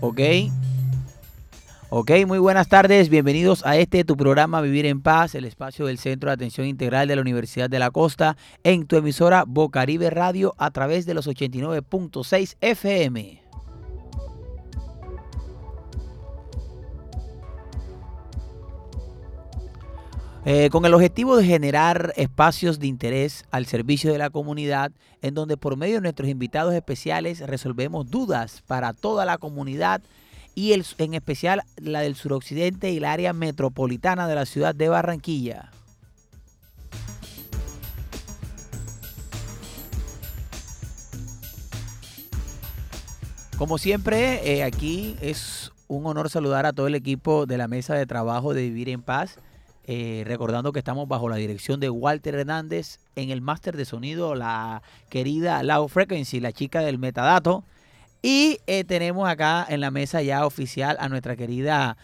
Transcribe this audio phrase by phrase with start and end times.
[0.00, 0.20] Ok.
[1.90, 3.08] Ok, muy buenas tardes.
[3.08, 7.08] Bienvenidos a este tu programa Vivir en Paz, el espacio del Centro de Atención Integral
[7.08, 11.26] de la Universidad de la Costa, en tu emisora Bocaribe Radio a través de los
[11.26, 13.47] 89.6 FM.
[20.50, 25.34] Eh, con el objetivo de generar espacios de interés al servicio de la comunidad, en
[25.34, 30.00] donde por medio de nuestros invitados especiales resolvemos dudas para toda la comunidad
[30.54, 35.70] y en especial la del suroccidente y el área metropolitana de la ciudad de Barranquilla.
[43.58, 47.94] Como siempre, eh, aquí es un honor saludar a todo el equipo de la mesa
[47.94, 49.38] de trabajo de Vivir en Paz
[49.90, 54.34] eh, recordando que estamos bajo la dirección de Walter Hernández en el máster de sonido,
[54.34, 57.64] la querida Low Frequency, la chica del metadato.
[58.20, 61.96] Y eh, tenemos acá en la mesa ya oficial a nuestra querida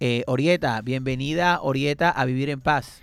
[0.00, 0.80] eh, Orieta.
[0.80, 3.02] Bienvenida, Orieta, a Vivir en Paz.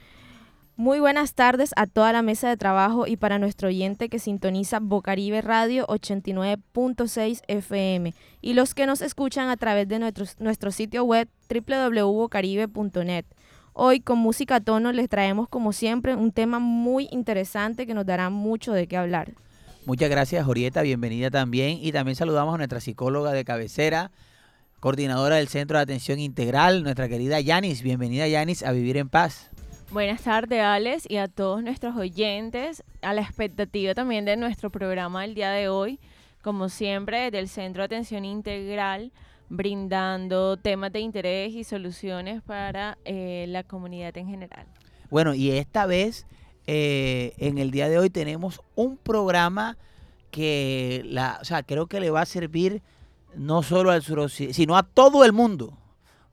[0.77, 4.79] Muy buenas tardes a toda la mesa de trabajo y para nuestro oyente que sintoniza
[4.79, 11.03] Bocaribe Radio 89.6 FM y los que nos escuchan a través de nuestro, nuestro sitio
[11.03, 13.25] web www.bocaribe.net.
[13.75, 18.29] Hoy con Música Tono les traemos como siempre un tema muy interesante que nos dará
[18.29, 19.31] mucho de qué hablar.
[19.87, 24.11] Muchas gracias Jorieta, bienvenida también y también saludamos a nuestra psicóloga de cabecera,
[24.79, 27.81] coordinadora del Centro de Atención Integral, nuestra querida Yanis.
[27.81, 29.49] Bienvenida Yanis a Vivir en Paz.
[29.89, 35.25] Buenas tardes, Alex, y a todos nuestros oyentes, a la expectativa también de nuestro programa
[35.25, 35.99] el día de hoy,
[36.43, 39.11] como siempre, del Centro de Atención Integral
[39.53, 44.65] brindando temas de interés y soluciones para eh, la comunidad en general.
[45.11, 46.25] Bueno, y esta vez,
[46.65, 49.77] eh, en el día de hoy, tenemos un programa
[50.31, 52.81] que la, o sea, creo que le va a servir
[53.35, 55.77] no solo al suroccidente, sino a todo el mundo,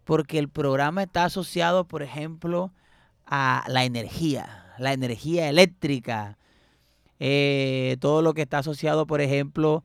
[0.05, 2.73] porque el programa está asociado, por ejemplo,
[3.27, 6.39] a la energía, la energía eléctrica,
[7.19, 9.85] eh, todo lo que está asociado, por ejemplo,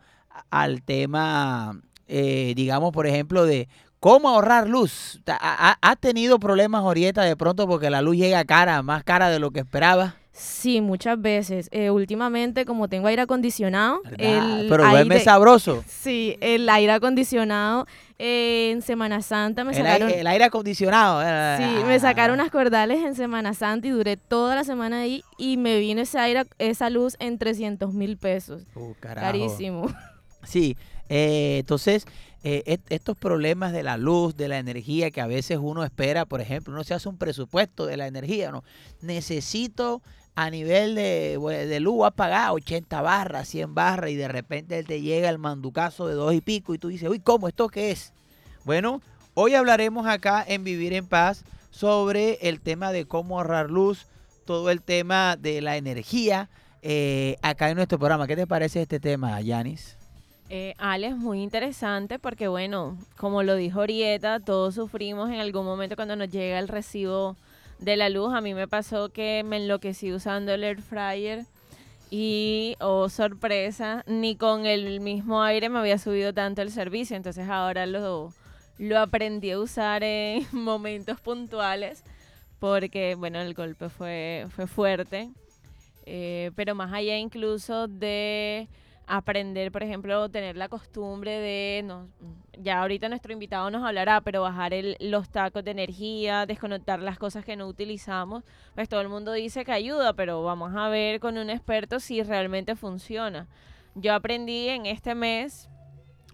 [0.50, 3.68] al tema eh, digamos, por ejemplo, de
[4.00, 5.22] cómo ahorrar luz.
[5.28, 9.52] ¿Ha, tenido problemas, Orieta, de pronto porque la luz llega cara, más cara de lo
[9.52, 10.16] que esperaba?
[10.32, 11.70] Sí, muchas veces.
[11.72, 15.84] Eh, últimamente, como tengo aire acondicionado, el pero duerme sabroso.
[15.88, 17.88] Sí, el aire acondicionado
[18.20, 20.10] eh, en Semana Santa me sacaron.
[20.10, 21.22] el aire acondicionado.
[21.58, 25.56] Sí, me sacaron unas cordales en Semana Santa y duré toda la semana ahí y
[25.56, 28.64] me vino ese aire, esa luz en 300 mil pesos.
[28.76, 29.88] Uh, Carísimo.
[30.44, 30.78] Sí,
[31.10, 32.06] eh, entonces,
[32.44, 36.42] eh, estos problemas de la luz, de la energía, que a veces uno espera, por
[36.42, 38.64] ejemplo, uno se hace un presupuesto de la energía, ¿no?
[39.02, 40.02] Necesito
[40.36, 45.02] a nivel de, luz a pagar 80 barras, 100 barras, y de repente él te
[45.02, 48.14] llega el manducazo de dos y pico, y tú dices, uy, ¿cómo esto qué es?
[48.64, 49.02] Bueno,
[49.34, 54.08] hoy hablaremos acá en Vivir en Paz sobre el tema de cómo ahorrar luz,
[54.46, 56.50] todo el tema de la energía,
[56.82, 58.28] eh, acá en nuestro programa.
[58.28, 59.98] ¿Qué te parece este tema, Yanis?
[60.50, 65.96] Eh, Alex, muy interesante porque, bueno, como lo dijo Orieta, todos sufrimos en algún momento
[65.96, 67.36] cuando nos llega el recibo
[67.80, 68.34] de la luz.
[68.34, 71.46] A mí me pasó que me enloquecí usando el air fryer
[72.12, 77.18] y, oh sorpresa, ni con el mismo aire me había subido tanto el servicio.
[77.18, 78.32] Entonces ahora lo,
[78.98, 82.04] aprendí a usar en momentos puntuales
[82.60, 85.32] porque, bueno, el golpe fue, fue fuerte.
[86.06, 88.68] Eh, pero más allá incluso de
[89.08, 92.08] aprender, por ejemplo, tener la costumbre de, no,
[92.58, 97.18] ya ahorita nuestro invitado nos hablará, pero bajar el, los tacos de energía, desconectar las
[97.18, 98.44] cosas que no utilizamos,
[98.74, 102.24] pues todo el mundo dice que ayuda, pero vamos a ver con un experto si
[102.24, 103.48] realmente funciona.
[103.96, 105.70] Yo aprendí en este mes,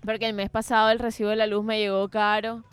[0.06, 2.64] porque el mes pasado el recibo de la luz me llegó caro,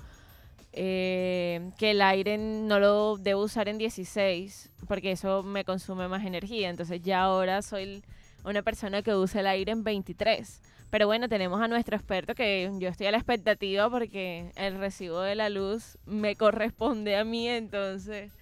[0.72, 6.24] eh, que el aire no lo debo usar en 16, porque eso me consume más
[6.24, 8.02] energía, entonces ya ahora soy
[8.48, 10.60] una persona que usa el aire en 23.
[10.90, 15.20] Pero bueno, tenemos a nuestro experto que yo estoy a la expectativa porque el recibo
[15.20, 18.32] de la luz me corresponde a mí, entonces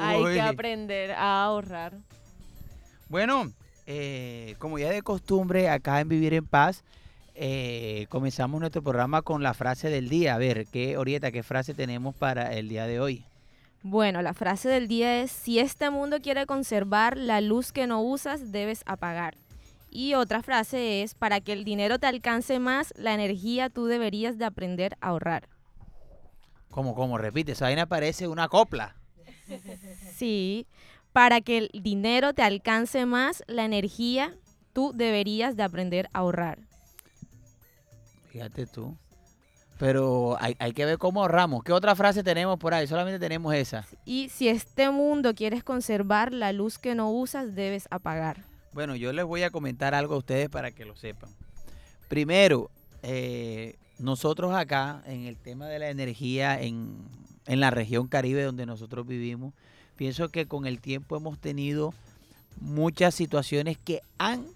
[0.00, 1.98] hay que aprender a ahorrar.
[3.08, 3.52] Bueno,
[3.86, 6.84] eh, como ya de costumbre acá en Vivir en Paz,
[7.34, 10.36] eh, comenzamos nuestro programa con la frase del día.
[10.36, 13.24] A ver, ¿qué, Orieta, qué frase tenemos para el día de hoy?
[13.82, 18.02] Bueno, la frase del día es, si este mundo quiere conservar la luz que no
[18.02, 19.36] usas, debes apagar.
[19.90, 24.38] Y otra frase es, para que el dinero te alcance más, la energía tú deberías
[24.38, 25.48] de aprender a ahorrar.
[26.70, 27.18] ¿Cómo, cómo?
[27.18, 28.94] Repite, esa vaina parece una copla.
[30.14, 30.68] Sí,
[31.12, 34.36] para que el dinero te alcance más, la energía
[34.72, 36.60] tú deberías de aprender a ahorrar.
[38.28, 38.96] Fíjate tú.
[39.76, 41.64] Pero hay, hay que ver cómo ahorramos.
[41.64, 42.86] ¿Qué otra frase tenemos por ahí?
[42.86, 43.86] Solamente tenemos esa.
[44.04, 48.49] Y si este mundo quieres conservar, la luz que no usas debes apagar.
[48.72, 51.30] Bueno, yo les voy a comentar algo a ustedes para que lo sepan.
[52.08, 52.70] Primero,
[53.02, 56.96] eh, nosotros acá, en el tema de la energía en,
[57.46, 59.54] en la región Caribe donde nosotros vivimos,
[59.96, 61.92] pienso que con el tiempo hemos tenido
[62.60, 64.46] muchas situaciones que han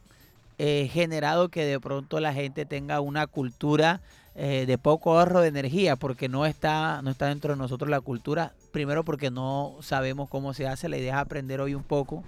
[0.59, 4.01] eh, generado que de pronto la gente tenga una cultura
[4.37, 8.01] eh, de poco ahorro de energía, porque no está, no está dentro de nosotros la
[8.01, 12.23] cultura, primero porque no sabemos cómo se hace, la idea es aprender hoy un poco,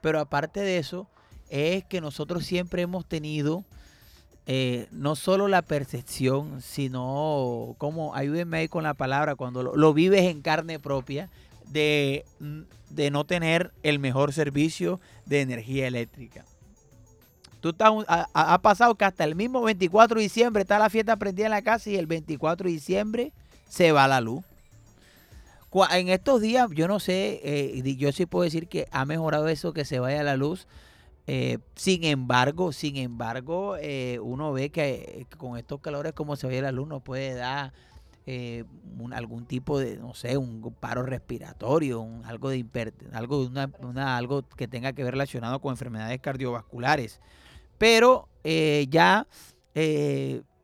[0.00, 1.08] pero aparte de eso,
[1.48, 3.64] es que nosotros siempre hemos tenido
[4.46, 10.22] eh, no solo la percepción, sino como, ayúdenme ahí con la palabra, cuando lo, vives
[10.22, 11.30] en carne propia,
[11.66, 12.24] de,
[12.88, 16.44] de, no tener el mejor servicio de energía eléctrica.
[17.60, 21.16] Tú estás, ha, ha, pasado que hasta el mismo 24 de diciembre está la fiesta
[21.16, 23.32] prendida en la casa y el 24 de diciembre
[23.68, 24.42] se va la luz.
[25.72, 29.72] En estos días, yo no sé, eh, yo sí puedo decir que ha mejorado eso
[29.72, 30.66] que se vaya la luz.
[31.28, 36.62] Eh, sin embargo, sin embargo, eh, uno ve que, con estos calores como se vaya
[36.62, 37.72] la luz no puede dar
[39.12, 42.64] algún tipo de, no sé, un paro respiratorio, algo de
[43.12, 47.20] algo, una, una, algo que tenga que ver relacionado con enfermedades cardiovasculares.
[47.78, 49.26] Pero ya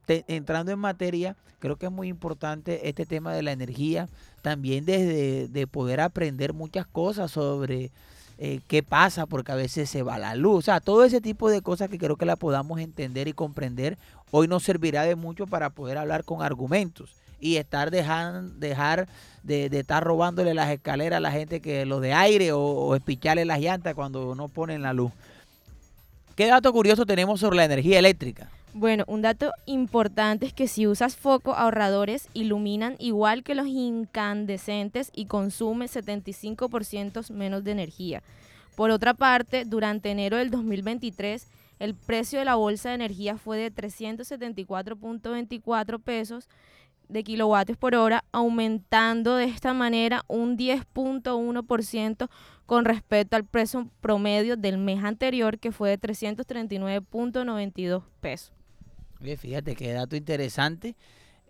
[0.08, 4.08] entrando en materia, creo que es muy importante este tema de la energía,
[4.42, 7.90] también desde de poder aprender muchas cosas sobre
[8.38, 11.50] eh, qué pasa, porque a veces se va la luz, o sea, todo ese tipo
[11.50, 13.96] de cosas que creo que la podamos entender y comprender,
[14.30, 19.08] hoy nos servirá de mucho para poder hablar con argumentos y estar dejando dejar
[19.42, 22.94] de, de, estar robándole las escaleras a la gente que los de aire o, o
[22.94, 25.12] espicharle las llantas cuando no ponen la luz.
[26.34, 28.50] ¿Qué dato curioso tenemos sobre la energía eléctrica?
[28.78, 35.10] Bueno, un dato importante es que si usas focos ahorradores, iluminan igual que los incandescentes
[35.14, 38.22] y consume 75% menos de energía.
[38.74, 43.56] Por otra parte, durante enero del 2023, el precio de la bolsa de energía fue
[43.56, 46.50] de 374.24 pesos
[47.08, 52.28] de kilovatios por hora, aumentando de esta manera un 10.1%
[52.66, 58.55] con respecto al precio promedio del mes anterior, que fue de 339.92 pesos.
[59.20, 60.96] Oye, fíjate qué dato interesante.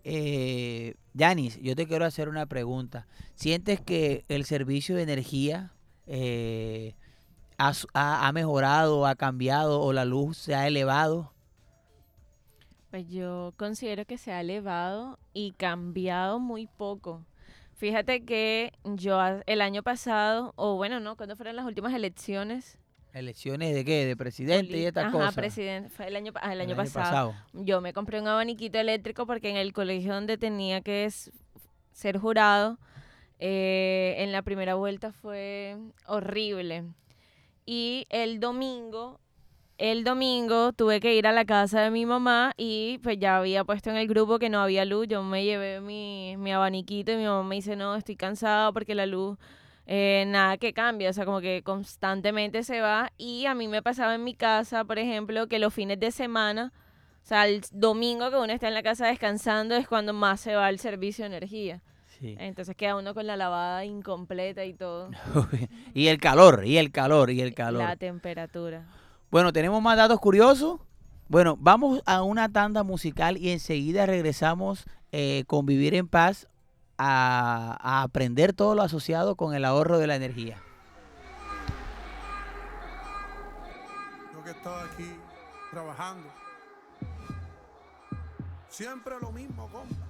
[0.04, 3.06] Eh, Yanis, yo te quiero hacer una pregunta.
[3.34, 5.72] ¿Sientes que el servicio de energía
[6.06, 6.94] eh,
[7.58, 11.32] ha, ha, mejorado, ha cambiado o la luz se ha elevado?
[12.90, 17.24] Pues yo considero que se ha elevado y cambiado muy poco.
[17.74, 21.16] Fíjate que yo el año pasado, o bueno, ¿no?
[21.16, 22.78] ¿Cuándo fueron las últimas elecciones?
[23.16, 24.04] ¿Elecciones de qué?
[24.04, 25.34] ¿De presidente Poli y estas cosas?
[25.34, 25.88] Presidente.
[25.88, 27.32] Fue el año, el año, el año pasado.
[27.32, 27.34] pasado.
[27.54, 31.08] Yo me compré un abaniquito eléctrico porque en el colegio donde tenía que
[31.92, 32.78] ser jurado,
[33.38, 36.84] eh, en la primera vuelta fue horrible.
[37.64, 39.18] Y el domingo
[39.78, 43.62] el domingo tuve que ir a la casa de mi mamá y pues ya había
[43.64, 45.06] puesto en el grupo que no había luz.
[45.06, 48.94] Yo me llevé mi, mi abaniquito y mi mamá me dice, no, estoy cansada porque
[48.94, 49.38] la luz,
[49.86, 53.12] eh, nada que cambia, o sea, como que constantemente se va.
[53.16, 56.72] Y a mí me pasaba en mi casa, por ejemplo, que los fines de semana,
[57.22, 60.56] o sea, el domingo que uno está en la casa descansando es cuando más se
[60.56, 61.82] va el servicio de energía.
[62.18, 62.34] Sí.
[62.38, 65.10] Entonces queda uno con la lavada incompleta y todo.
[65.94, 67.82] y el calor, y el calor, y el calor.
[67.82, 68.86] La temperatura.
[69.30, 70.80] Bueno, tenemos más datos curiosos.
[71.28, 76.48] Bueno, vamos a una tanda musical y enseguida regresamos eh, con Vivir en Paz
[76.98, 80.60] a, aprender todo lo asociado con el ahorro de la energía.
[84.32, 85.16] Yo que estaba aquí
[85.70, 86.28] trabajando,
[88.68, 90.06] siempre lo mismo, compa.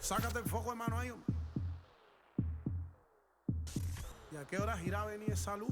[0.00, 1.12] Sácate el foco, hermano, ahí.
[4.32, 5.70] ¿Y a qué hora giraba venía esa luz?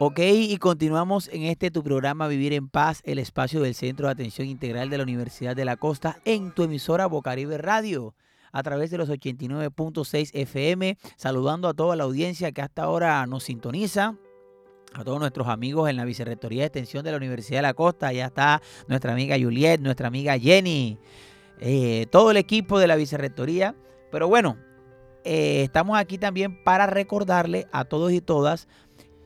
[0.00, 4.12] Ok, y continuamos en este tu programa Vivir en Paz, el espacio del Centro de
[4.12, 8.14] Atención Integral de la Universidad de la Costa en tu emisora Bocaribe Radio
[8.52, 13.42] a través de los 89.6 FM, saludando a toda la audiencia que hasta ahora nos
[13.42, 14.14] sintoniza.
[14.94, 18.12] A todos nuestros amigos en la Vicerrectoría de Extensión de la Universidad de la Costa,
[18.12, 20.96] ya está nuestra amiga Juliet, nuestra amiga Jenny,
[21.58, 23.74] eh, todo el equipo de la Vicerrectoría.
[24.12, 24.58] Pero bueno,
[25.24, 28.68] eh, estamos aquí también para recordarle a todos y todas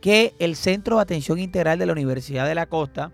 [0.02, 3.12] que el Centro de Atención Integral de la Universidad de la Costa,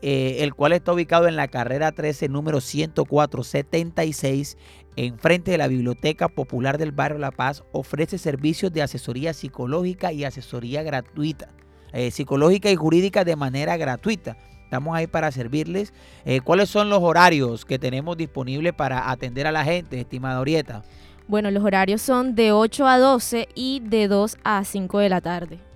[0.00, 4.56] eh, el cual está ubicado en la carrera 13, número 10476,
[4.94, 10.24] enfrente de la Biblioteca Popular del Barrio La Paz, ofrece servicios de asesoría psicológica y
[10.24, 11.48] asesoría gratuita,
[11.92, 14.36] eh, psicológica y jurídica de manera gratuita.
[14.64, 15.92] Estamos ahí para servirles.
[16.24, 20.84] Eh, ¿Cuáles son los horarios que tenemos disponibles para atender a la gente, estimada Orieta?
[21.26, 25.20] Bueno, los horarios son de 8 a 12 y de 2 a 5 de la
[25.20, 25.71] tarde.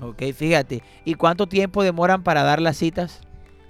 [0.00, 0.82] Ok, fíjate.
[1.04, 3.20] ¿Y cuánto tiempo demoran para dar las citas?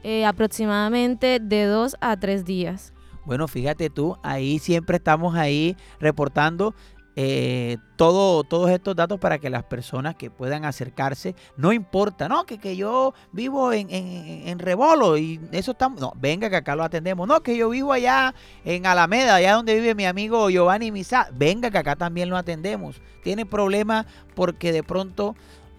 [0.03, 2.93] Eh, aproximadamente de 2 a 3 días.
[3.25, 6.75] Bueno, fíjate tú, ahí siempre estamos ahí reportando
[7.19, 12.45] eh, todo, todos estos datos para que las personas que puedan acercarse, no importa, no,
[12.45, 16.77] que, que yo vivo en, en, en Rebolo y eso estamos, no, venga que acá
[16.77, 18.35] lo atendemos, no, que yo vivo allá
[18.67, 23.01] en Alameda, allá donde vive mi amigo Giovanni Misa, venga que acá también lo atendemos.
[23.25, 24.05] Tiene problemas
[24.35, 25.35] porque de pronto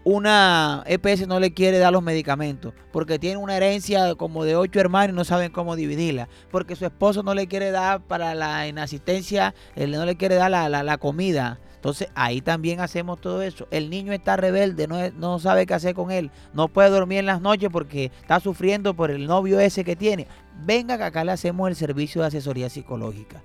[0.07, 4.79] una EPS no le quiere dar los medicamentos porque tiene una herencia como de ocho
[4.79, 8.69] hermanos y no saben cómo dividirla, porque su esposo no le quiere dar para la
[8.69, 11.59] inasistencia, él no le quiere dar la, la, la comida.
[11.75, 13.67] Entonces ahí también hacemos todo eso.
[13.69, 17.25] El niño está rebelde, no, no sabe qué hacer con él, no puede dormir en
[17.25, 20.25] las noches porque está sufriendo por el novio ese que tiene.
[20.63, 23.43] Venga que acá le hacemos el servicio de asesoría psicológica.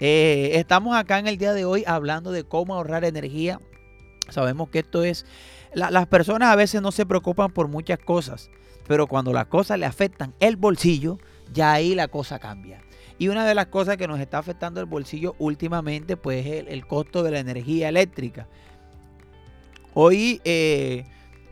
[0.00, 3.60] Eh, estamos acá en el día de hoy hablando de cómo ahorrar energía.
[4.28, 5.26] Sabemos que esto es...
[5.72, 8.50] La, las personas a veces no se preocupan por muchas cosas,
[8.86, 11.18] pero cuando las cosas le afectan el bolsillo,
[11.52, 12.80] ya ahí la cosa cambia.
[13.18, 16.68] Y una de las cosas que nos está afectando el bolsillo últimamente, pues es el,
[16.68, 18.48] el costo de la energía eléctrica.
[19.94, 21.04] Hoy eh,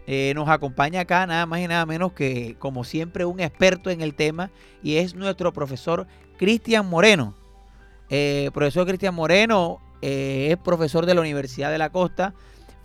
[0.08, 4.00] eh, nos acompaña acá nada más y nada menos que, como siempre, un experto en
[4.00, 4.50] el tema
[4.82, 6.08] y es nuestro profesor
[6.38, 7.36] Cristian Moreno.
[8.14, 12.34] Eh, profesor Cristian Moreno eh, es profesor de la Universidad de la Costa.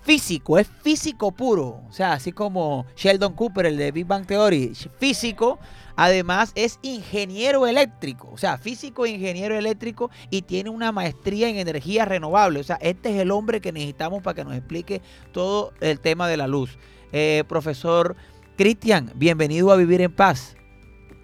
[0.01, 1.81] Físico, es físico puro.
[1.89, 4.71] O sea, así como Sheldon Cooper, el de Big Bang Theory.
[4.97, 5.59] Físico,
[5.97, 8.29] además es ingeniero eléctrico.
[8.31, 12.61] O sea, físico e ingeniero eléctrico y tiene una maestría en energía renovable.
[12.61, 15.01] O sea, este es el hombre que necesitamos para que nos explique
[15.33, 16.77] todo el tema de la luz.
[17.11, 18.15] Eh, profesor
[18.55, 20.55] Cristian, bienvenido a Vivir en Paz.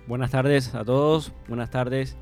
[0.08, 1.32] Buenas tardes a todos.
[1.48, 2.18] Buenas tardes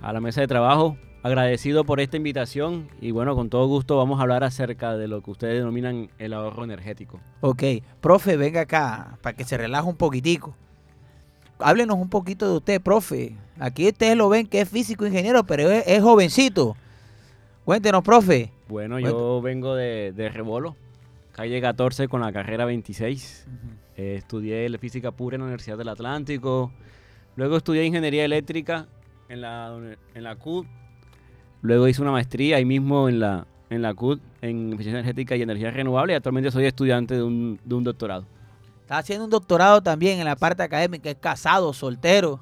[0.00, 4.18] a la mesa de trabajo agradecido por esta invitación y bueno, con todo gusto vamos
[4.18, 7.20] a hablar acerca de lo que ustedes denominan el ahorro energético.
[7.40, 7.62] Ok,
[8.00, 10.54] profe, venga acá para que se relaje un poquitico.
[11.58, 13.36] Háblenos un poquito de usted, profe.
[13.58, 16.74] Aquí ustedes lo ven que es físico ingeniero, pero es, es jovencito.
[17.66, 18.50] Cuéntenos, profe.
[18.68, 20.76] Bueno, yo vengo de, de, Rebolo,
[21.32, 23.46] calle 14 con la carrera 26.
[23.46, 23.56] Uh -huh.
[23.96, 26.72] eh, estudié física pura en la Universidad del Atlántico.
[27.36, 28.86] Luego estudié ingeniería eléctrica
[29.28, 29.78] en la,
[30.14, 30.66] en la CUT
[31.62, 35.42] Luego hice una maestría ahí mismo en la, en la CUT en eficiencia energética y
[35.42, 38.24] energía renovable y actualmente soy estudiante de un, de un doctorado.
[38.82, 42.40] Está haciendo un doctorado también en la parte académica, es casado, soltero.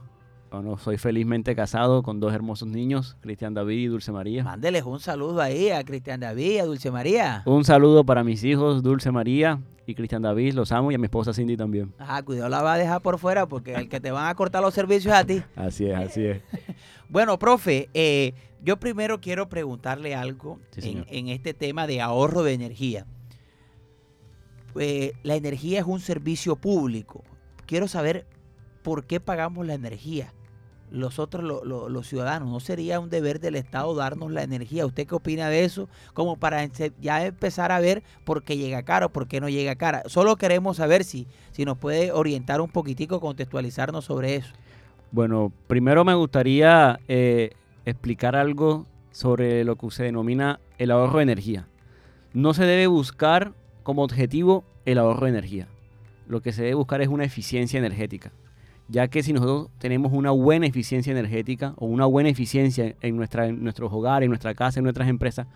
[0.51, 4.45] Bueno, soy felizmente casado con dos hermosos niños, Cristian David y Dulce María.
[4.45, 7.43] Mándeles un saludo ahí a Cristian David y a Dulce María.
[7.45, 11.05] Un saludo para mis hijos, Dulce María y Cristian David, los amo y a mi
[11.05, 11.93] esposa Cindy también.
[11.99, 14.63] Ah, cuidado, la va a dejar por fuera porque el que te van a cortar
[14.63, 15.43] los servicios es a ti.
[15.55, 16.43] Así es, así es.
[17.09, 22.43] bueno, profe, eh, yo primero quiero preguntarle algo sí, en, en, este tema de ahorro
[22.43, 23.07] de energía.
[24.79, 27.25] Eh, la energía es un servicio público.
[27.67, 28.27] Quiero saber
[28.83, 30.33] por qué pagamos la energía.
[30.91, 32.49] los otros, lo- lo- los ciudadanos.
[32.49, 34.87] ¿No sería un deber del Estado darnos la energía?
[34.87, 35.87] ¿Usted qué opina de eso?
[36.15, 36.65] Como para
[36.99, 40.03] ya empezar a ver por qué llega cara o por qué no llega cara.
[40.07, 44.55] Solo queremos saber si, si nos puede orientar un poquitico, contextualizarnos sobre eso.
[45.11, 47.53] Bueno, primero me gustaría eh,
[47.87, 51.67] explicar algo sobre lo que se denomina el ahorro de energía.
[52.35, 55.69] No se debe buscar como objetivo el ahorro de energía.
[56.29, 58.33] Lo que se debe buscar es una eficiencia energética.
[58.89, 63.47] Ya que si nosotros tenemos una buena eficiencia energética o una buena eficiencia en, nuestra,
[63.47, 65.47] en nuestros hogares, en nuestra casa, en nuestras empresas,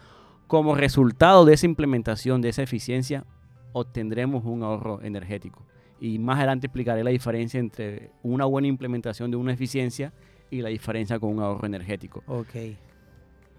[0.47, 3.25] como resultado de esa implementación, de esa eficiencia,
[3.73, 5.63] obtendremos un ahorro energético.
[6.05, 10.13] Y más adelante explicaré la diferencia entre una buena implementación de una eficiencia
[10.51, 12.25] y la diferencia con un ahorro energético.
[12.27, 12.75] Ok.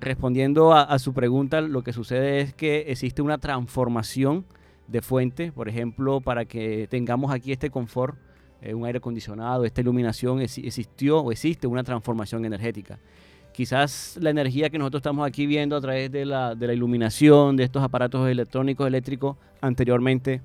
[0.01, 4.43] Respondiendo a, a su pregunta, lo que sucede es que existe una transformación
[4.89, 8.17] de fuente, por ejemplo, para que tengamos aquí este confort,
[8.61, 12.99] eh, un aire acondicionado, esta iluminación, exi- existió o existe una transformación energética.
[13.53, 17.55] Quizás la energía que nosotros estamos aquí viendo a través de la, de la iluminación,
[17.55, 20.41] de estos aparatos electrónicos, eléctricos, anteriormente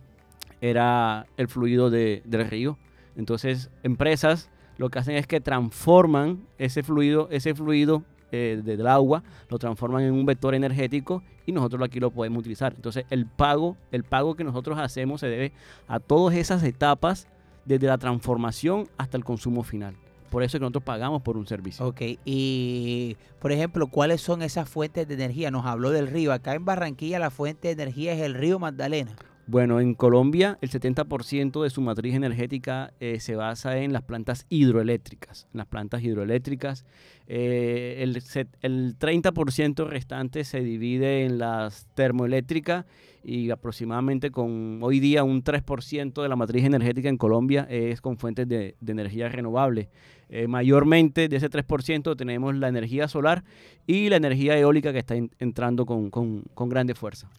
[0.61, 2.79] era el fluido de- del río.
[3.17, 9.23] Entonces, empresas lo que hacen es que transforman ese fluido, ese fluido eh, del agua,
[9.49, 12.75] lo transforman en un vector energético y nosotros aquí lo podemos utilizar.
[12.77, 15.53] Entonces, el pago, el pago que nosotros hacemos se debe
[15.89, 17.27] a todas esas etapas,
[17.65, 19.95] desde la transformación hasta el consumo final.
[20.31, 21.87] Por eso es que nosotros pagamos por un servicio.
[21.87, 25.51] Ok, y por ejemplo, ¿cuáles son esas fuentes de energía?
[25.51, 26.33] Nos habló del río.
[26.33, 29.13] Acá en Barranquilla la fuente de energía es el río Magdalena.
[29.51, 34.45] Bueno, en Colombia el 70% de su matriz energética eh, se basa en las plantas
[34.51, 35.49] hidroeléctricas.
[35.55, 36.85] En las plantas hidroeléctricas,
[37.29, 42.85] eh, el, set- el 30% restante se divide en las termoeléctricas
[43.25, 48.19] y aproximadamente con hoy día un 3% de la matriz energética en Colombia es con
[48.19, 49.89] fuentes de, energía renovable.
[50.29, 53.45] Eh, mayormente de ese 3% tenemos la energía solar
[53.87, 57.31] y la energía eólica que está en- entrando con, con- con grande fuerza.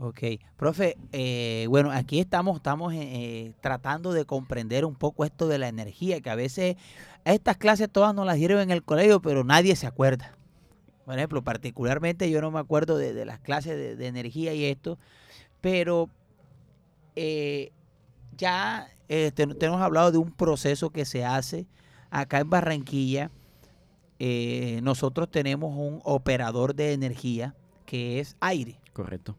[0.00, 0.20] Ok,
[0.56, 5.58] profe, eh, bueno, aquí estamos, estamos eh, eh, tratando de comprender un poco esto de
[5.58, 6.76] la energía, que a veces
[7.24, 10.36] estas clases todas nos las dieron en el colegio, pero nadie se acuerda.
[11.04, 14.98] Por ejemplo, particularmente yo no me acuerdo de, las clases de, energía y esto,
[15.60, 16.08] pero
[17.16, 17.72] eh,
[18.36, 21.66] ya eh, te- te hemos hablado de un proceso que se hace
[22.10, 23.32] acá en Barranquilla.
[24.82, 29.36] nosotros tenemos un operador de energía que es aire Correcto.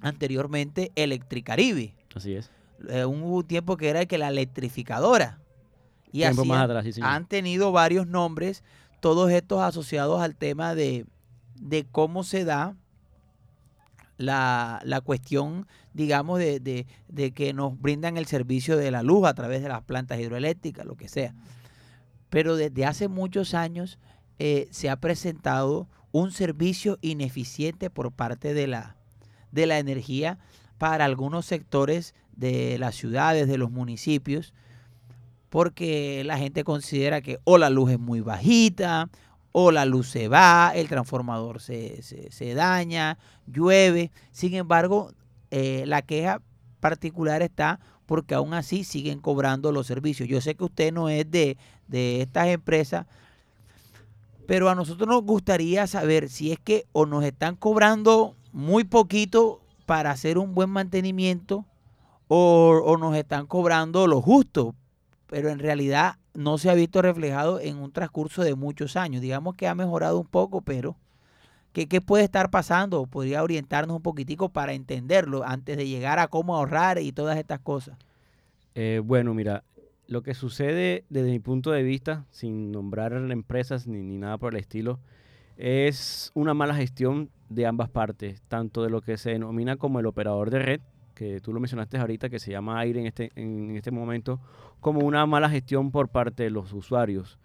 [0.00, 1.94] Anteriormente Electricaribe.
[2.14, 2.50] Así es.
[2.88, 5.38] Eh, hubo un tiempo que era el que la electrificadora.
[6.12, 7.08] Y Tiempo así más han- atrás, sí, señor.
[7.10, 8.62] han tenido varios nombres,
[9.00, 11.06] todos estos asociados al tema de,
[11.60, 12.74] de cómo se da
[14.18, 19.26] la, la cuestión, digamos, de, de- de que nos brindan el servicio de la luz
[19.26, 21.34] a través de las plantas hidroeléctricas, lo que sea.
[22.30, 23.98] Pero desde hace muchos años
[24.38, 28.96] eh, se ha presentado un servicio ineficiente por parte de la,
[29.56, 30.38] de la energía
[30.78, 34.54] para algunos sectores de las ciudades, de los municipios,
[35.50, 39.08] porque la gente considera que o la luz es muy bajita,
[39.52, 43.16] o la luz se va, el transformador se, se- daña,
[43.46, 44.10] llueve.
[44.30, 45.12] Sin embargo,
[45.50, 46.42] eh, la queja
[46.80, 50.28] particular está porque aún así siguen cobrando los servicios.
[50.28, 51.56] Yo sé que usted no es de,
[51.88, 53.06] de estas empresas,
[54.46, 59.60] pero a nosotros nos gustaría saber si es que o nos están cobrando muy poquito
[59.84, 61.66] para hacer un buen mantenimiento
[62.26, 64.74] o, o nos están cobrando lo justo,
[65.26, 69.20] pero en realidad no se ha visto reflejado en un transcurso de muchos años.
[69.20, 70.96] Digamos que ha mejorado un poco, pero
[71.74, 73.04] ¿qué, qué puede estar pasando?
[73.04, 77.60] Podría orientarnos un poquitico para entenderlo antes de llegar a cómo ahorrar y todas estas
[77.60, 77.98] cosas.
[78.74, 79.64] Eh, bueno, mira,
[80.06, 84.54] lo que sucede desde mi punto de vista, sin nombrar empresas ni, ni nada por
[84.54, 84.98] el estilo,
[85.58, 90.06] es una mala gestión de ambas partes, tanto de lo que se denomina como el
[90.06, 90.80] operador de red,
[91.14, 94.40] que tú lo mencionaste ahorita, que se llama aire en este, en este momento,
[94.80, 97.38] como una mala gestión por parte de los usuarios.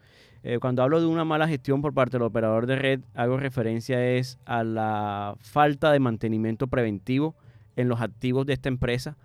[0.44, 4.04] Eh, cuando hablo de una mala gestión por parte del operador de red, hago referencia
[4.06, 7.36] es a la falta de mantenimiento preventivo
[7.76, 9.18] en los activos de esta empresa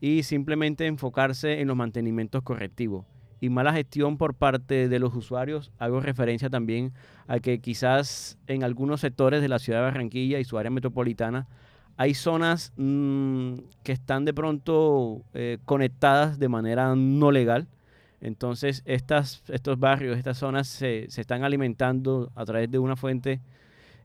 [0.00, 3.04] y simplemente enfocarse en los mantenimientos correctivos.
[3.42, 6.92] Y mala gestión por parte de los usuarios, hago referencia también
[7.26, 11.48] a que quizás en algunos sectores de la ciudad de Barranquilla y su área metropolitana
[11.96, 17.66] hay zonas mm, que están de pronto eh, conectadas de manera no legal.
[18.20, 23.40] Entonces estas, estos barrios, estas zonas se, se están alimentando a través de una fuente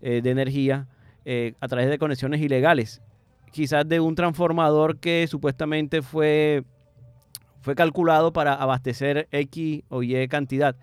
[0.02, 0.88] eh, de energía,
[1.26, 3.04] eh, a través de conexiones ilegales
[3.52, 6.63] quizás de un transformador que supuestamente fue,
[7.67, 10.77] fue calculado para abastecer X o Y cantidad.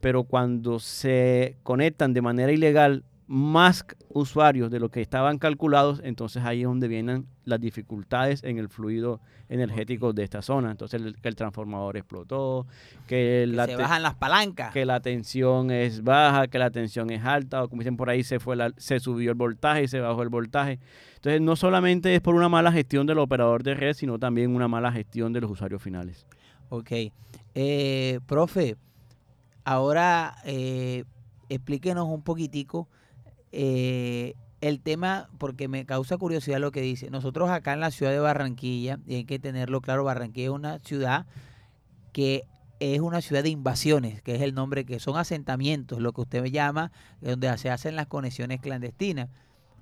[0.00, 6.42] pero cuando se conectan de manera ilegal más usuarios de lo que estaban calculados, entonces
[6.42, 10.70] ahí es donde vienen las dificultades en el fluido energético de esta zona.
[10.70, 12.66] Entonces el, que el transformador explotó,
[13.06, 14.72] que, la se bajan las palancas.
[14.72, 18.24] que la tensión es baja, que la tensión es alta, o como dicen por ahí,
[18.24, 20.78] se, fue la- se subió el voltaje y se bajó el voltaje.
[21.20, 24.68] Entonces no solamente es por una mala gestión del operador de red, sino también una
[24.68, 26.24] mala gestión de los usuarios finales.
[26.70, 26.92] Ok.
[27.54, 28.76] Eh, profe,
[29.64, 31.04] ahora eh,
[31.50, 32.88] explíquenos un poquitico
[33.52, 37.10] eh, el tema, porque me causa curiosidad lo que dice.
[37.10, 40.78] Nosotros acá en la ciudad de Barranquilla, y hay que tenerlo claro, Barranquilla es una
[40.78, 41.26] ciudad
[42.14, 42.44] que
[42.78, 46.44] es una ciudad de invasiones, que es el nombre que son asentamientos, lo que usted
[46.46, 49.28] llama, donde se hacen las conexiones clandestinas,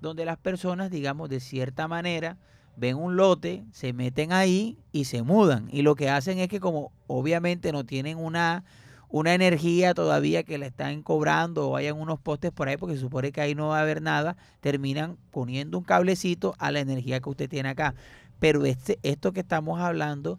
[0.00, 2.38] donde las personas, digamos, de cierta manera,
[2.76, 5.68] ven un lote, se meten ahí y se mudan.
[5.72, 8.64] Y lo que hacen es que como obviamente no tienen una,
[9.08, 13.00] una energía todavía que la están cobrando o hayan unos postes por ahí, porque se
[13.00, 17.20] supone que ahí no va a haber nada, terminan poniendo un cablecito a la energía
[17.20, 17.94] que usted tiene acá.
[18.38, 20.38] Pero este, esto que estamos hablando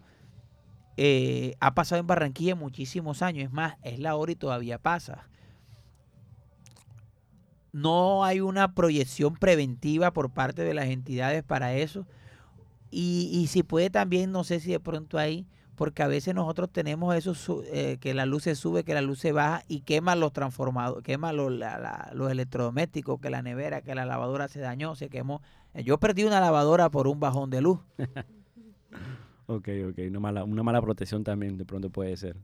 [0.96, 3.46] eh, ha pasado en Barranquilla muchísimos años.
[3.46, 5.30] Es más, es la hora y todavía pasa.
[7.72, 12.06] No hay una proyección preventiva por parte de las entidades para eso.
[12.92, 15.46] Y, y si puede también, no sé si de pronto ahí,
[15.80, 19.20] porque a veces nosotros tenemos eso, eh, que la luz se sube, que la luz
[19.20, 21.54] se baja y quema los transformadores, quema los,
[22.12, 25.42] los electrodomésticos, que la nevera, que la lavadora se dañó, se quemó.
[25.74, 27.80] Eh, Yo perdí una lavadora por un bajón de luz.
[29.52, 32.36] Ok, ok, una mala, una mala protección también de pronto puede ser.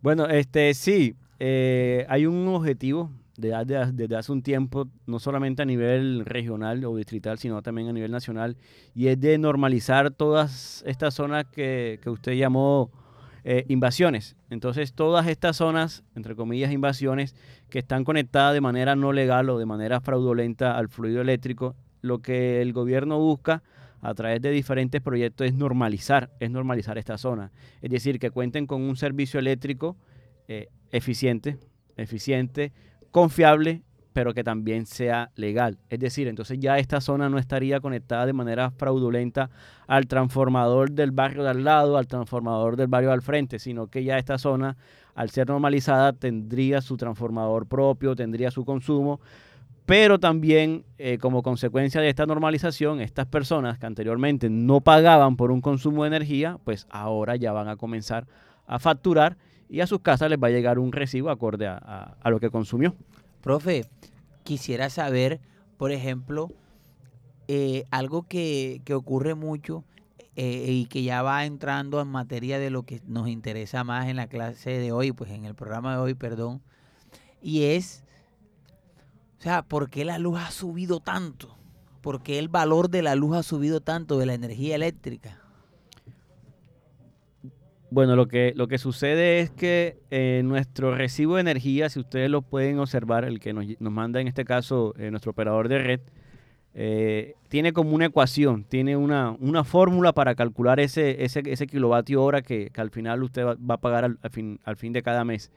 [0.00, 5.64] Bueno, este sí, eh, hay un objetivo desde, desde hace un tiempo, no solamente a
[5.64, 8.56] nivel regional o distrital, sino también a nivel nacional,
[8.94, 12.90] y es de normalizar todas estas zonas que, que usted llamó
[13.46, 14.36] eh, invasiones.
[14.48, 17.36] Entonces, todas estas zonas, entre comillas, invasiones,
[17.68, 22.20] que están conectadas de manera no legal o de manera fraudulenta al fluido eléctrico, lo
[22.20, 23.62] que el gobierno busca
[24.00, 27.52] a través de diferentes proyectos es normalizar, es normalizar esta zona.
[27.82, 29.96] Es decir, que cuenten con un servicio eléctrico
[30.48, 31.58] eh, eficiente,
[31.96, 32.72] eficiente,
[33.14, 35.78] confiable, pero que también sea legal.
[35.88, 39.50] Es decir, entonces ya esta zona no estaría conectada de manera fraudulenta
[39.86, 44.02] al transformador del barrio de al lado, al transformador del barrio al frente, sino que
[44.02, 44.76] ya esta zona,
[45.14, 49.20] al ser normalizada, tendría su transformador propio, tendría su consumo,
[49.86, 55.52] pero también eh, como consecuencia de esta normalización, estas personas que anteriormente no pagaban por
[55.52, 58.26] un consumo de energía, pues ahora ya van a comenzar
[58.66, 59.36] a facturar
[59.68, 62.94] y a sus casas les va a llegar un recibo acorde a, lo que consumió.
[63.40, 63.86] Profe,
[64.42, 65.40] quisiera saber,
[65.76, 66.50] por ejemplo,
[67.48, 69.84] eh, algo que, que ocurre mucho
[70.36, 74.16] eh, y que ya va entrando en materia de lo que nos interesa más en
[74.16, 76.60] la clase de hoy, pues en el programa de hoy, perdón,
[77.40, 78.02] y es,
[79.38, 81.56] o sea, ¿por qué la luz ha subido tanto?
[82.00, 85.43] ¿Por qué el valor de la luz ha subido tanto de la energía eléctrica?
[87.94, 92.28] Bueno, lo que, lo que sucede es que eh, nuestro recibo de energía, si ustedes
[92.28, 95.78] lo pueden observar, el que nos, nos manda en este caso eh, nuestro operador de
[95.78, 96.00] red,
[96.74, 102.20] eh, tiene como una ecuación, tiene una, una fórmula para calcular ese, ese, ese kilovatio
[102.20, 104.92] hora que, que al final usted va, va a pagar al, al fin, al fin
[104.92, 105.52] de cada mes.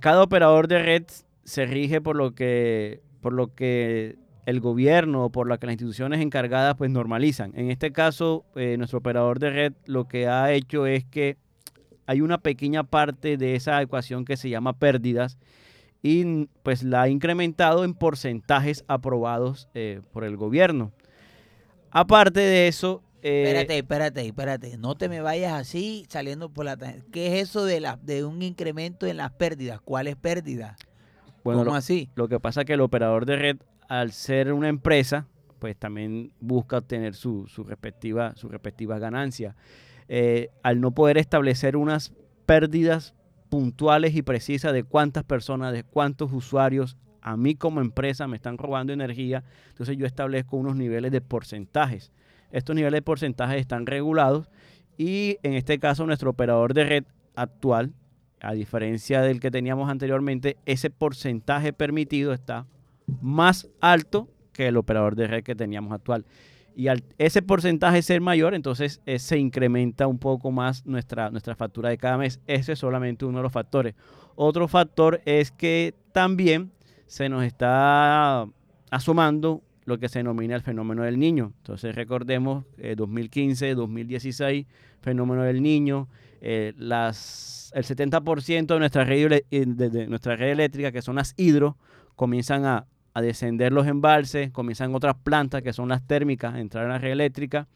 [0.00, 1.04] Cada operador de red
[1.44, 5.74] se rige por lo que, por lo que el gobierno o por lo que las
[5.74, 7.52] instituciones encargadas pues normalizan.
[7.56, 11.36] En este caso, eh, nuestro operador de red lo que ha hecho es que
[12.06, 15.38] hay una pequeña parte de esa ecuación que se llama pérdidas
[16.02, 20.90] y pues la ha incrementado en porcentajes aprobados eh, por el gobierno.
[21.90, 23.02] Aparte de eso...
[23.22, 24.76] eh, Espérate, espérate, espérate.
[24.78, 26.76] No te me vayas así saliendo por la...
[27.12, 29.80] ¿Qué es eso de, la, de un incremento en las pérdidas?
[29.80, 30.76] ¿Cuáles pérdidas?
[31.44, 32.08] bueno, ¿Cómo lo- así?
[32.14, 33.56] Lo que pasa es que el operador de red,
[33.92, 35.26] al ser una empresa,
[35.58, 39.54] pues también busca obtener su, respectiva, sus respectivas ganancias.
[40.08, 42.14] Eh, al no poder establecer unas
[42.46, 43.14] pérdidas
[43.50, 48.56] puntuales y precisas de cuántas personas, de cuántos usuarios a mí como empresa me están
[48.56, 52.12] robando energía, entonces yo establezco unos niveles de porcentajes.
[52.50, 54.48] Estos niveles de porcentajes están regulados
[54.96, 57.92] y en este caso nuestro operador de red actual,
[58.40, 62.66] a diferencia del que teníamos anteriormente, ese porcentaje permitido está
[63.20, 66.24] más alto que el operador de red que teníamos actual.
[66.74, 71.54] Y al ese porcentaje ser mayor, entonces eh, se incrementa un poco más nuestra, nuestra
[71.54, 72.40] factura de cada mes.
[72.46, 73.94] Ese es solamente uno de los factores.
[74.34, 76.72] Otro factor es que también
[77.06, 78.46] se nos está
[78.90, 81.52] asomando lo que se denomina el fenómeno del niño.
[81.58, 84.66] Entonces recordemos eh, 2015, 2016,
[85.00, 86.08] fenómeno del niño.
[86.40, 91.16] eh, las, el 70% de nuestra, red, eh, de, de nuestra red eléctrica, que son
[91.16, 91.76] las hidro,
[92.16, 96.84] comienzan a, a descender los embalses, comienzan otras plantas, que son las térmicas, a entrar
[96.84, 97.68] en la red eléctrica.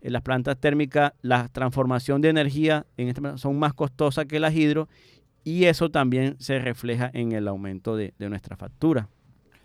[0.00, 4.54] En las plantas térmicas, la transformación de energía en este son más costosas que las
[4.54, 4.88] hidro
[5.44, 9.08] y eso también se refleja en el aumento de, de nuestra factura.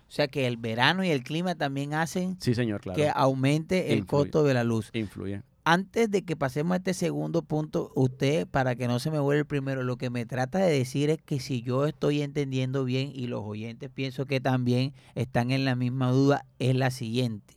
[0.08, 2.96] O sea que el verano y el clima también hacen Sí, señor, claro.
[2.96, 4.06] que aumente el Influye.
[4.24, 4.90] costo de la luz.
[4.92, 5.42] Influye.
[5.66, 9.40] Antes de que pasemos a este segundo punto, usted, para que no se me vuelva
[9.40, 13.12] el primero, lo que me trata de decir es que si yo estoy entendiendo bien
[13.14, 17.54] y los oyentes pienso que también están en la misma duda, es la siguiente.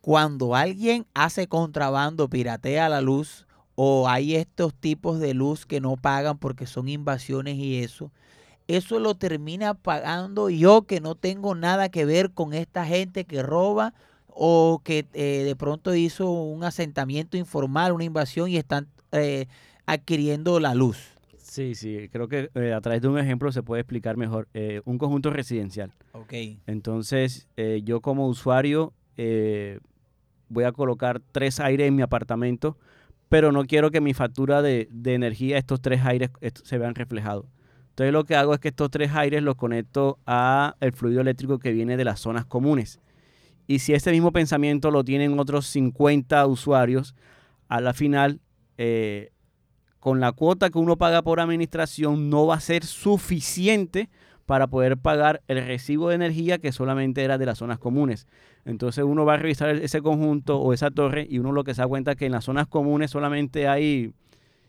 [0.00, 5.96] Cuando alguien hace contrabando, piratea la luz, o hay estos tipos de luz que no
[5.96, 8.10] pagan porque son invasiones y eso,
[8.66, 13.44] eso lo termina pagando yo que no tengo nada que ver con esta gente que
[13.44, 13.94] roba
[14.40, 19.46] o que eh, de pronto hizo un asentamiento informal, una invasión y están eh,
[19.84, 20.96] adquiriendo la luz.
[21.36, 24.46] Sí, sí, creo que eh, a través de un ejemplo se puede explicar mejor.
[24.84, 25.92] Un conjunto residencial.
[26.12, 26.34] Ok.
[26.68, 27.48] Entonces,
[27.82, 28.92] yo como usuario
[30.48, 32.76] voy a colocar tres aires en mi apartamento,
[33.28, 36.30] pero no quiero que mi factura de, de energía, estos tres aires,
[36.62, 37.46] se vean reflejados.
[37.90, 41.58] Entonces, lo que hago es que estos tres aires los conecto a el fluido eléctrico
[41.58, 43.00] que viene de las zonas comunes.
[43.68, 47.14] Y si ese mismo pensamiento lo tienen otros 50 usuarios,
[47.68, 48.40] a la final,
[48.78, 49.30] eh,
[50.00, 54.08] con la cuota que uno paga por administración, no va a ser suficiente
[54.46, 58.26] para poder pagar el recibo de energía que solamente era de las zonas comunes.
[58.64, 61.82] Entonces uno va a revisar ese conjunto o esa torre y uno lo que se
[61.82, 64.14] da cuenta es que en las zonas comunes solamente hay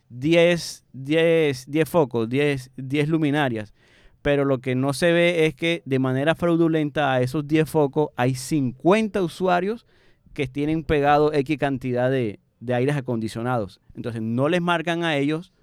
[0.09, 3.73] 10, 10, 10 focos, 10, 10 luminarias.
[4.21, 8.09] Pero lo que no se ve es que de manera fraudulenta a esos 10 focos
[8.15, 9.85] hay 50 usuarios
[10.33, 13.81] que tienen pegado X cantidad de, de aires acondicionados.
[13.95, 15.53] Entonces no les marcan a ellos,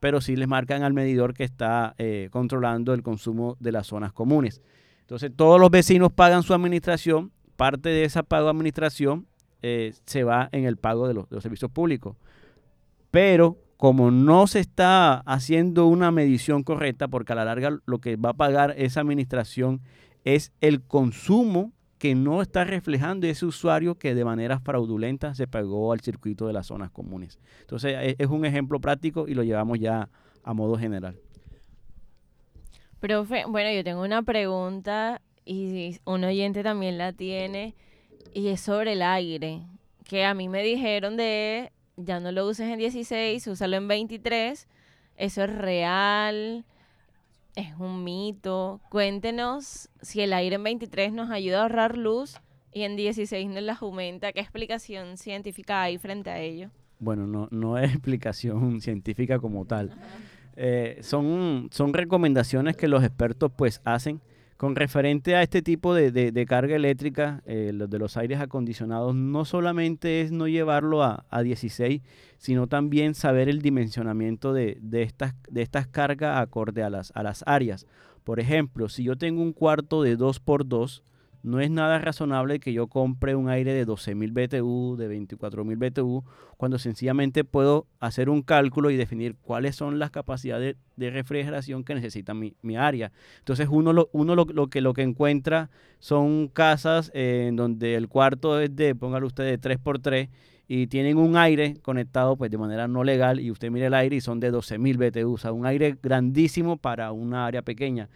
[0.00, 4.12] pero sí les marcan al medidor que está eh, controlando el consumo de las zonas
[4.12, 4.62] comunes.
[5.00, 9.26] Entonces todos los vecinos pagan su administración, parte de esa pago de administración
[9.62, 12.16] eh, se va en el pago de los, de los servicios públicos.
[13.10, 18.16] Pero como no se está haciendo una medición correcta, porque a la larga lo que
[18.16, 19.80] va a pagar esa administración
[20.24, 25.92] es el consumo que no está reflejando ese usuario que de manera fraudulenta se pagó
[25.92, 27.38] al circuito de las zonas comunes.
[27.60, 30.08] Entonces e- es un ejemplo práctico y lo llevamos ya
[30.42, 31.18] a modo general.
[33.00, 37.74] Profe, bueno, yo tengo una pregunta y un oyente también la tiene
[38.34, 39.62] y es sobre el aire,
[40.04, 44.68] que a mí me dijeron de ya no lo uses en 16, úsalo en 23.
[45.16, 46.64] Eso es real,
[47.54, 48.80] es un mito.
[48.90, 52.38] Cuéntenos si el aire en 23 nos ayuda a ahorrar luz
[52.72, 54.32] y en 16 nos las aumenta.
[54.32, 56.70] ¿Qué explicación científica hay frente a ello?
[56.98, 59.92] Bueno, no, no es explicación científica como tal.
[60.56, 64.20] Eh, son, son recomendaciones que los expertos pues hacen
[64.56, 69.14] con referente a este tipo de, de- carga eléctrica, eh, los de los aires acondicionados,
[69.14, 72.02] no solamente es no llevarlo a, a 16,
[72.38, 77.22] sino también saber el dimensionamiento de, de estas, de estas cargas acorde a las, a
[77.22, 77.86] las áreas.
[78.24, 81.02] Por ejemplo, si yo tengo un cuarto de 2x2,
[81.46, 86.24] no es nada razonable que yo compre un aire de 12.000 BTU, de 24.000 BTU,
[86.56, 91.94] cuando sencillamente puedo hacer un cálculo y definir cuáles son las capacidades de refrigeración que
[91.94, 93.12] necesita mi, área.
[93.38, 97.94] Entonces uno, lo, uno lo, lo que, lo que encuentra son casas eh, en donde
[97.94, 100.28] el cuarto es de, póngalo usted, de 3x3
[100.66, 104.16] y tienen un aire conectado pues de manera no legal y usted mira el aire
[104.16, 108.08] y son de 12.000 BTU, o sea, un aire grandísimo para una área pequeña.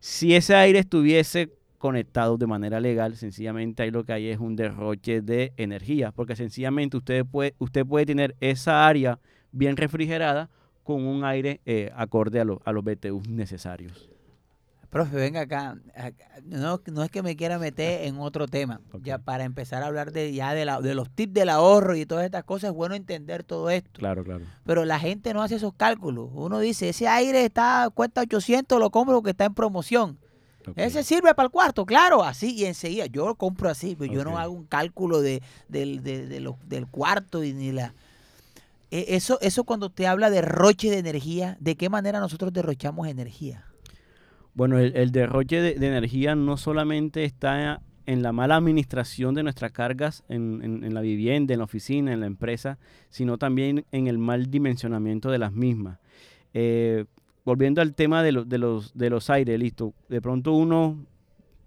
[0.00, 4.56] Si ese aire estuviese conectado de manera legal, sencillamente ahí lo que hay es un
[4.56, 9.18] derroche de energía, porque sencillamente usted puede, usted puede tener esa área
[9.52, 10.50] bien refrigerada
[10.82, 14.10] con un aire eh, acorde a, lo- a los BTU necesarios.
[14.90, 15.76] Profe, venga acá.
[16.44, 18.80] No, no es que me quiera meter en otro tema.
[19.02, 22.06] Ya para empezar a hablar de ya de, la- de los tips del ahorro y
[22.06, 23.90] todas estas cosas, es bueno entender todo esto.
[23.92, 24.44] Claro, claro.
[24.64, 26.30] Pero la gente no hace esos cálculos.
[26.32, 30.18] Uno dice, ese aire está cuesta 800, lo compro porque está en promoción.
[30.76, 33.06] Ese sirve para el cuarto, claro, así y enseguida.
[33.06, 36.58] Yo lo compro así, pero yo no hago un cálculo de, del, de- de lo-
[36.66, 37.94] del cuarto y ni la...
[38.90, 43.06] Eh, Eso, eso cuando te habla de derroche de energía, ¿de qué manera nosotros derrochamos
[43.08, 43.64] energía?
[44.54, 49.42] Bueno, el, el derroche de, de energía no solamente está en la mala administración de
[49.42, 52.78] nuestras cargas en, en- en la vivienda, en la oficina, en la empresa,
[53.10, 55.98] sino también en el mal dimensionamiento de las mismas.
[56.54, 57.04] Eh,
[57.48, 59.94] volviendo al tema de, lo- de los, de los aires, listo.
[60.08, 61.04] De pronto uno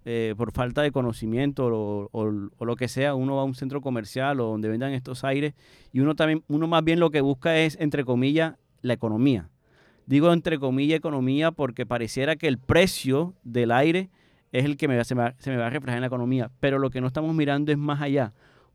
[0.04, 3.80] eh, por falta de conocimiento o, o- lo que sea, uno va a un centro
[3.80, 5.54] comercial o donde vendan estos aires
[5.92, 9.48] y uno también, uno más bien lo que busca es, entre comillas, la economía.
[10.06, 14.10] Digo entre comillas economía porque pareciera que el precio del aire
[14.52, 17.06] es el que se me va a reflejar en la economía, pero lo que no
[17.08, 18.32] estamos mirando es más allá.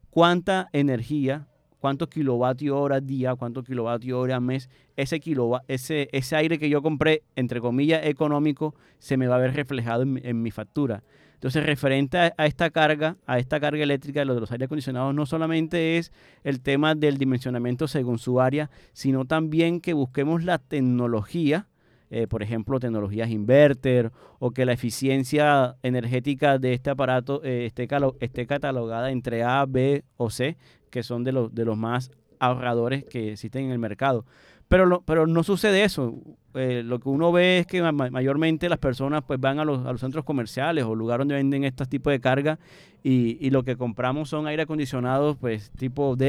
[0.09, 1.47] ¿Cuánta energía,
[1.79, 6.81] cuántos kilovatios hora día, cuántos kilovatios hora mes, ese, kilova- ese, ese aire que yo
[6.81, 11.03] compré, entre comillas, económico, se me va a ver reflejado en, en mi factura?
[11.35, 15.13] Entonces, referente a, esta carga, a esta carga eléctrica de los, de los aire acondicionados,
[15.13, 16.11] no solamente es
[16.43, 21.67] el tema del dimensionamiento según su área, sino también que busquemos la tecnología,
[22.09, 27.87] eh, por ejemplo, tecnologías inverter, o que la eficiencia energética de este aparato eh, esté,
[28.19, 30.57] esté catalogada entre A, B o C,
[30.89, 34.25] que son de los, de los más ahorradores que existen en el mercado.
[34.67, 36.15] Pero, lo- pero no sucede eso.
[36.53, 39.65] Eh, lo que uno ve es que ma- ma- mayormente las personas pues van a
[39.65, 42.59] los, a los centros comerciales o lugares donde venden estos tipos de carga
[43.03, 46.25] y, y lo que compramos son aire acondicionados pues tipo D,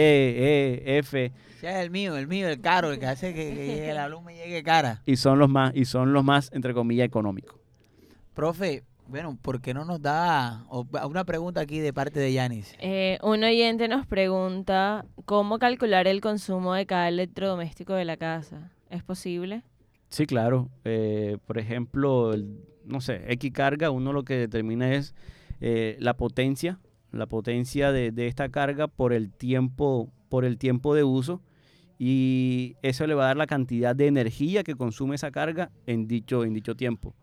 [0.87, 3.67] E, F O sea, el mío, el mío, el caro, el que hace que, que
[3.67, 5.03] llegue la luz me llegue cara.
[5.05, 7.57] y son los más y son los más entre comillas económicos.
[8.35, 10.65] Profe, bueno, ¿por qué no nos da
[11.07, 12.75] una pregunta aquí de parte de Yanis?
[12.81, 18.71] Eh, un oyente nos pregunta cómo calcular el consumo de cada electrodoméstico de la casa.
[18.91, 19.63] ¿Es posible?
[20.11, 20.69] Sí, claro.
[20.85, 25.15] Eh, por ejemplo, el- no sé, X carga, uno lo que determina es
[25.61, 26.79] eh, la potencia,
[27.11, 31.43] la potencia de, de esta carga por el tiempo, por el tiempo de uso
[31.99, 36.07] y eso le va a dar la cantidad de energía que consume esa carga en
[36.07, 37.15] dicho, en dicho tiempo.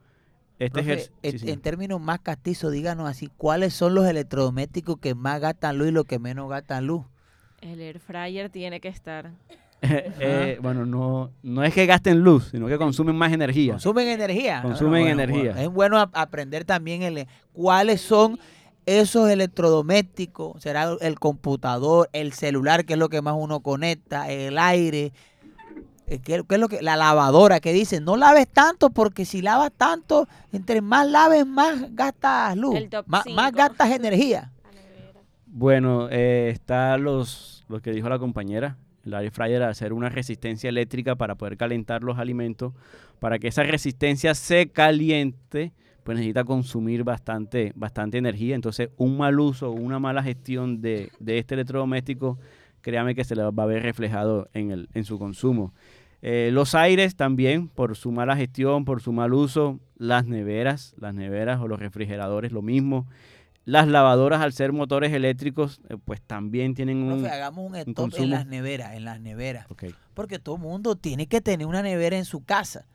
[0.58, 1.54] Este Profe, en, sí, señor.
[1.56, 5.92] en términos más castizos, díganos así, ¿cuáles son los electrodomésticos que más gastan luz y
[5.92, 7.04] los que menos gastan luz?
[7.62, 9.32] El air fryer tiene que estar.
[9.82, 13.74] Eh, bueno, no, no es que gasten luz, sino que consumen más energía.
[13.74, 14.62] ¿Consumen energía?
[14.64, 15.52] Consumen Bueno, energía.
[15.52, 18.40] bueno, es bueno ap- aprender también el, cuáles son
[18.88, 20.62] esos electrodomésticos.
[20.64, 25.12] Será el computador, el celular, que es lo que más uno conecta, el aire.
[26.08, 29.42] Eh, ¿Qué, qué es lo que, la lavadora que dice, no laves tanto porque si
[29.42, 34.52] lavas tanto, entre más laves, más gastas luz, más, más gastas energía.
[35.48, 40.70] Bueno, eh, está los, lo que dijo la compañera, el air fryer, hacer una resistencia
[40.70, 42.74] eléctrica para poder calentar los alimentos.
[43.20, 45.72] Para que esa resistencia se caliente,
[46.04, 48.54] pues necesita consumir bastante, bastante energía.
[48.56, 52.38] Entonces, un mal uso o una mala gestión de, de este electrodoméstico,
[52.82, 55.74] créame que se le va a ver reflejado en, el, en su consumo.
[56.28, 59.80] Eh, los aires también, por su mala gestión, por su mal uso.
[59.96, 63.06] Las neveras, las neveras o los refrigeradores, lo mismo.
[63.64, 67.20] Las lavadoras, al ser motores eléctricos, eh, pues también tienen un...
[67.20, 69.70] Profe, hagamos un stop en las neveras, en las neveras.
[69.70, 69.84] Ok.
[70.16, 72.88] Porque todo mundo tiene que tener una nevera en su casa.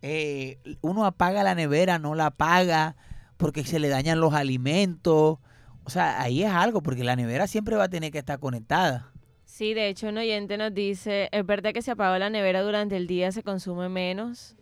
[0.00, 2.94] Eh, uno apaga la nevera, no la apaga,
[3.36, 5.38] porque se le dañan los alimentos.
[5.82, 9.10] O sea, ahí es algo, porque la nevera siempre va a tener que estar conectada.
[9.56, 12.94] Sí, de hecho un oyente nos dice, ¿es verdad que si apaga la nevera durante
[12.94, 14.54] el día se consume menos?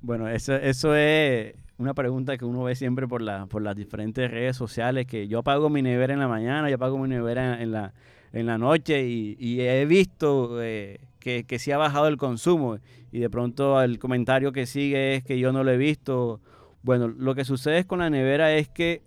[0.00, 4.30] Bueno, eso, eso es una pregunta que uno ve siempre por, la, por las diferentes
[4.30, 7.72] redes sociales, que yo apago mi nevera en la mañana, yo apago mi nevera en
[7.72, 7.92] la,
[8.32, 12.78] en la noche y, he visto eh, que, que sí ha bajado el consumo
[13.10, 16.40] y de pronto el comentario que sigue es que yo no lo he visto.
[16.84, 19.02] Bueno, lo que sucede con la nevera es que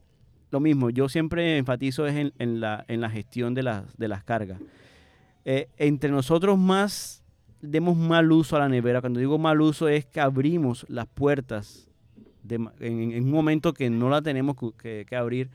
[0.54, 4.24] lo mismo, yo siempre enfatizo es en, la, en la gestión de las, de las
[4.24, 4.62] cargas.
[5.46, 7.24] Eh, entre nosotros más
[7.60, 9.02] demos mal uso a la nevera.
[9.02, 11.90] Cuando digo mal uso es que abrimos las puertas
[12.48, 15.50] en, un momento que no la tenemos que, que abrir.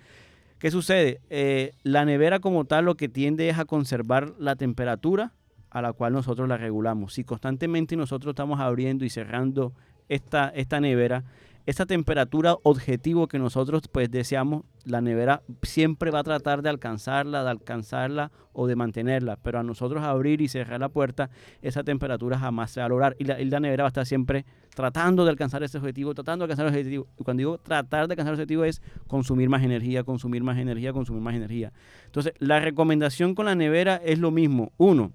[0.58, 1.20] ¿Qué sucede?
[1.30, 5.32] Eh, la nevera como tal lo que tiende es a conservar la temperatura
[5.70, 7.14] a la cual nosotros la regulamos.
[7.14, 9.72] Si constantemente nosotros estamos abriendo y cerrando
[10.08, 11.22] esta, esta nevera,
[11.68, 17.44] esa temperatura objetivo que nosotros pues deseamos, la nevera siempre va a tratar de alcanzarla,
[17.44, 21.28] de alcanzarla o de mantenerla, pero a nosotros abrir y cerrar la puerta,
[21.60, 24.06] esa temperatura jamás se va a lograr y la, y la nevera va a estar
[24.06, 27.06] siempre tratando de alcanzar ese objetivo, tratando de alcanzar el objetivo.
[27.18, 30.94] Y cuando digo tratar de alcanzar el objetivo es consumir más energía, consumir más energía,
[30.94, 31.74] consumir más energía.
[32.06, 34.72] Entonces, la recomendación con la nevera es lo mismo.
[34.78, 35.12] Uno,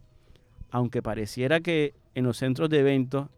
[0.70, 3.30] aunque pareciera que en los centros de eventos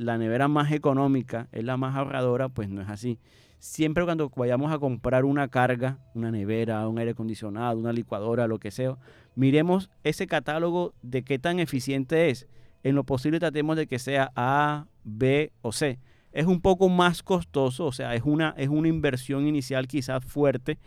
[0.00, 3.18] la nevera más económica es la más ahorradora, pues no es así.
[3.58, 8.58] Siempre cuando vayamos a comprar una carga, una nevera, un aire acondicionado, una licuadora, lo
[8.58, 8.96] que sea,
[9.34, 12.48] miremos ese catálogo de qué tan eficiente es.
[12.82, 15.98] En lo posible tratemos de que sea A, B o C.
[16.32, 20.78] Es un poco más costoso, o sea, es una, es una inversión inicial quizás fuerte,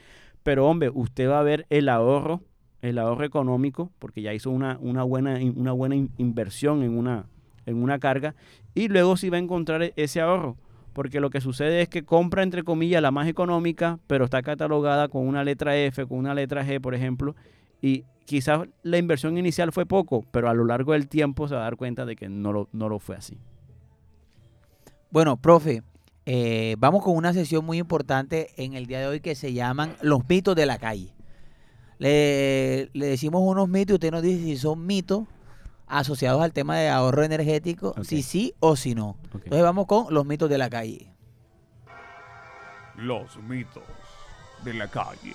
[0.42, 2.42] pero hombre, usted va a ver el ahorro,
[2.82, 7.28] el ahorro económico, porque ya hizo una, una buena, una buena in- inversión en una,
[7.68, 8.36] en una carga,
[8.76, 10.58] y luego sí va a encontrar e- ese ahorro.
[10.94, 15.08] porque lo que sucede es que compra, entre comillas, la más económica, pero está catalogada
[15.08, 17.36] con una letra F, con una letra G, por ejemplo,
[17.82, 21.62] y quizás la inversión inicial fue poco, pero a lo largo del tiempo se va
[21.62, 23.40] a dar cuenta de que no lo, no lo fue así.
[25.10, 25.82] Bueno, profe,
[26.28, 29.96] eh, vamos con una sesión muy importante en el día de hoy que se llaman
[30.04, 31.14] los mitos de la calle.
[31.98, 35.24] Le, le decimos unos mitos y usted nos dice si son mitos
[35.88, 38.04] asociados al tema de ahorro energético, Ok.
[38.04, 39.18] si sí o si no.
[39.34, 41.10] Entonces vamos con los mitos de la calle.
[42.96, 43.84] Los mitos
[44.64, 45.34] de la calle.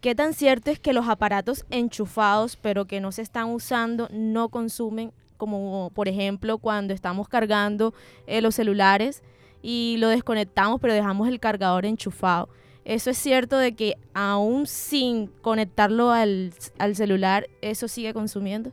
[0.00, 4.48] ¿Qué tan cierto es que los aparatos enchufados pero que no se están usando no
[4.48, 7.92] consumen, como por ejemplo cuando estamos cargando
[8.26, 9.22] eh, los celulares
[9.62, 12.48] y lo desconectamos pero dejamos el cargador enchufado?
[12.90, 18.72] ¿Eso es cierto de que aún sin conectarlo al, al celular, eso sigue consumiendo?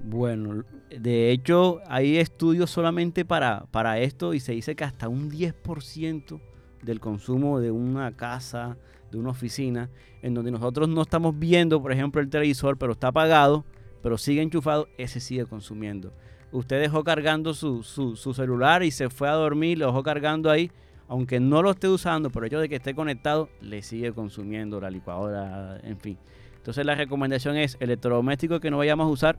[0.00, 5.30] Bueno, de hecho hay estudios solamente para, para esto y se dice que hasta un
[5.30, 6.38] 10%
[6.82, 8.76] del consumo de una casa,
[9.10, 9.88] de una oficina,
[10.20, 13.64] en donde nosotros no estamos viendo, por ejemplo, el televisor, pero está apagado,
[14.02, 16.12] pero sigue enchufado, ese sigue consumiendo.
[16.52, 20.50] Usted dejó cargando su, su- su celular y se fue a dormir, lo dejó cargando
[20.50, 20.70] ahí,
[21.08, 24.80] aunque no lo esté usando, por el hecho de que esté conectado, le sigue consumiendo
[24.80, 26.18] la licuadora, en fin.
[26.56, 29.38] Entonces la recomendación es electrodoméstico que no vayamos a usar,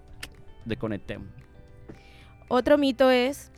[0.66, 1.28] desconectemos.
[2.48, 3.52] Otro mito es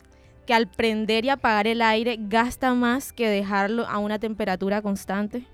[0.46, 5.44] que al prender y apagar el aire gasta más que dejarlo a una temperatura constante.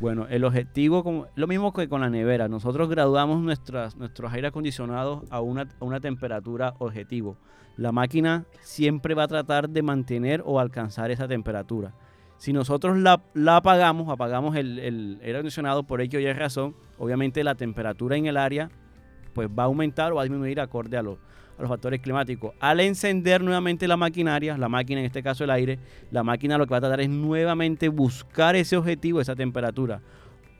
[0.00, 4.48] Bueno, el objetivo, como, lo mismo que con la nevera, nosotros graduamos nuestras, nuestros aire
[4.48, 7.36] acondicionados a una, a una temperatura objetivo.
[7.76, 11.94] La máquina siempre va a tratar de mantener o alcanzar esa temperatura.
[12.36, 16.74] Si nosotros la, la apagamos, apagamos el, el aire acondicionado por X o Y razón,
[16.98, 18.70] obviamente la temperatura en el área
[19.32, 21.18] pues va a aumentar o va a disminuir acorde a, los-
[21.58, 22.52] a los factores climáticos.
[22.60, 25.78] Al encender nuevamente la maquinaria, la máquina en este caso el aire,
[26.10, 30.00] la máquina lo que va a tratar es nuevamente buscar ese objetivo, esa temperatura.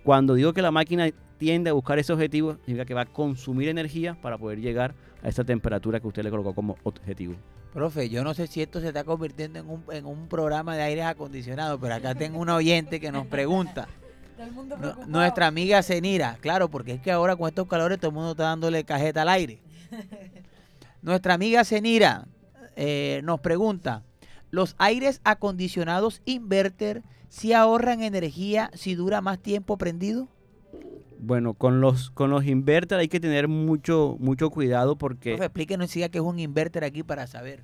[0.05, 3.69] Cuando digo que la máquina tiende a buscar ese objetivo, significa que va a consumir
[3.69, 7.35] energía para poder llegar a esa temperatura que usted le colocó como objetivo.
[7.73, 10.83] Profe, yo no sé si esto se está convirtiendo en un, en un programa de
[10.83, 13.89] aires acondicionados, pero acá tengo una oyente que nos pregunta.
[14.81, 18.31] Nu- nuestra amiga Zenira, claro, porque es que ahora con estos calores todo el mundo
[18.33, 19.59] está dándole cajeta al aire.
[21.05, 22.27] Nuestra amiga Zenira
[22.77, 24.03] eh, nos pregunta,
[24.51, 30.29] ¿los aires acondicionados inverter si ahorran energía si dura más tiempo prendido?
[31.19, 35.33] Bueno, con los, con los inverter hay que tener mucho, mucho cuidado porque...
[35.33, 37.61] Profe, explíquenos siga qué es un inverter aquí para saber.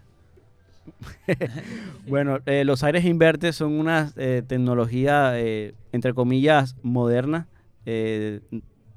[2.07, 7.49] Bueno, eh, los aires inverter son una eh, tecnología, eh, entre comillas, moderna,
[7.87, 8.41] eh,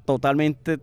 [0.04, 0.80] totalmente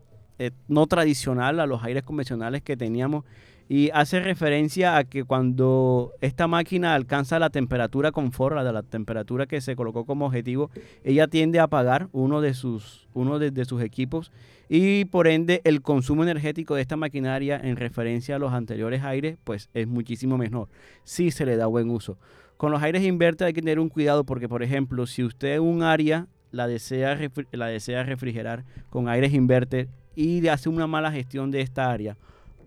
[0.67, 3.25] no tradicional a los aires convencionales que teníamos
[3.71, 8.83] y hace referencia a que cuando esta máquina alcanza la temperatura confort, la de la
[8.83, 10.69] temperatura que se colocó como objetivo,
[11.05, 14.33] ella tiende a apagar uno de sus, uno de, sus equipos
[14.67, 19.37] y por ende el consumo energético de esta maquinaria en referencia a los anteriores aires
[19.45, 20.67] pues es muchísimo menor
[21.05, 22.17] si se le da buen uso.
[22.57, 25.81] Con los aires inverter hay que tener un cuidado porque, por ejemplo, si usted un
[25.81, 27.17] área la desea,
[27.53, 32.17] la desea refrigerar con aires inverter y hace una mala gestión de esta área.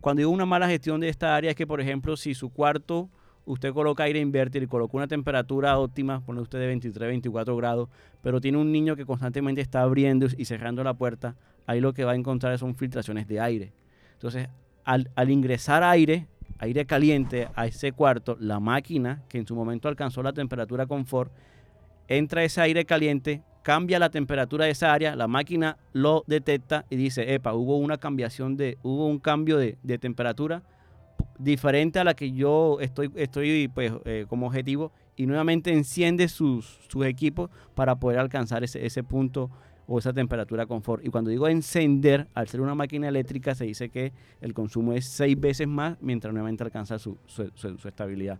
[0.05, 3.09] Cuando digo una mala gestión de esta área es que, por ejemplo, si su cuarto
[3.47, 7.89] usted coloca aire inverter y coloca una temperatura óptima, pone usted de 23, 24 grados,
[8.21, 12.05] pero tiene un niño que constantemente está abriendo y cerrando la puerta, ahí lo que
[12.05, 13.73] va a encontrar son filtraciones de aire.
[14.13, 14.51] Entonces,
[14.85, 16.27] al, al ingresar aire,
[16.59, 21.33] aire caliente a ese cuarto, la máquina, que en su momento alcanzó la temperatura confort,
[22.09, 26.97] entra ese aire caliente, cambia la temperatura de esa área, la máquina lo detecta y
[26.97, 30.63] dice, epa, hubo una cambiación de, hubo un cambio de, de temperatura
[31.39, 36.79] diferente a la que yo estoy, estoy pues, eh, como objetivo y nuevamente enciende sus,
[36.89, 39.51] sus equipos para poder alcanzar ese, ese punto
[39.87, 41.05] o esa temperatura confort.
[41.05, 44.13] Y cuando digo encender, al ser una máquina eléctrica, se dice que
[44.43, 48.39] el consumo es seis veces más mientras nuevamente alcanza su- su estabilidad.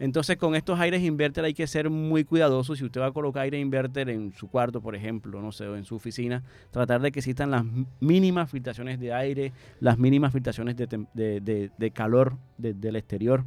[0.00, 2.74] Entonces, con estos aires inverter hay que ser muy cuidadoso.
[2.74, 5.76] Si usted va a colocar aire inverter en su cuarto, por ejemplo, no sé, o
[5.76, 7.64] en su oficina, tratar de que existan las
[8.00, 13.44] mínimas filtraciones de aire, las mínimas filtraciones de, de- de- calor de- del exterior.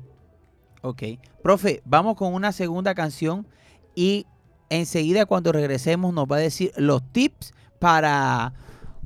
[0.83, 1.03] Ok.
[1.41, 3.47] Profe, vamos con una segunda canción
[3.95, 4.27] y
[4.69, 8.53] enseguida cuando regresemos nos va a decir los tips para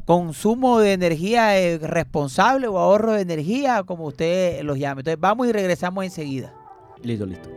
[0.06, 5.02] consumo de energía eh, responsable o ahorro de energía, como usted los llame.
[5.02, 6.54] Entonces vamos y regresamos enseguida.
[7.04, 7.50] Listo, listo.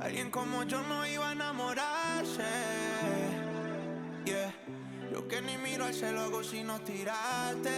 [0.00, 2.42] Alguien como yo no iba a enamorarse.
[4.24, 4.54] Yeah.
[5.12, 7.70] Yo que ni miro al cielo hago sino tirarte.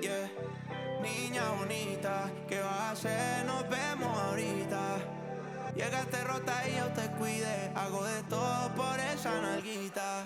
[0.00, 0.30] Yeah.
[1.02, 3.44] Niña bonita, ¿qué vas a hacer?
[3.46, 4.98] Nos vemos ahorita.
[5.76, 7.70] Llegaste rota y yo te cuide.
[7.74, 10.24] Hago de todo por esa nalguita.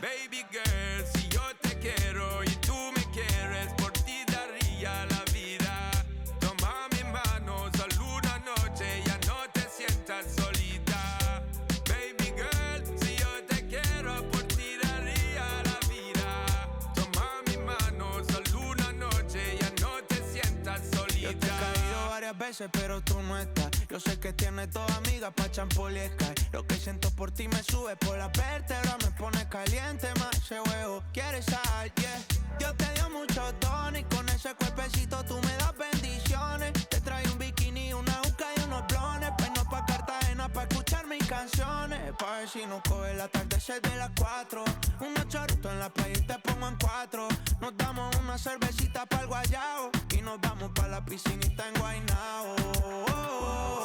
[22.73, 23.71] Pero tú no estás.
[23.89, 26.49] Yo sé que tienes toda amiga pa' champol y Sky.
[26.53, 30.61] Lo que siento por ti me sube por la vértebra, me pone caliente más ese
[30.61, 31.03] huevo.
[31.13, 31.91] ¿Quieres sal?
[31.95, 32.21] Yeah.
[32.59, 36.73] Dios te dio mucho don y con ese cuerpecito tú me das bendiciones.
[36.91, 39.44] Te traigo un bikini, una uca y unos blones.
[40.45, 42.13] Peino pa' escuchar mis canciones.
[42.19, 44.65] Pa' ver si nos coge el atardecer de las cuatro.
[45.01, 47.29] Unos choritos en la playa y te pongo en cuatro.
[47.61, 49.91] Nos damos una cervecita para el guayao.
[50.11, 52.57] Y nos vamos pa' la piscinita en Guaynao.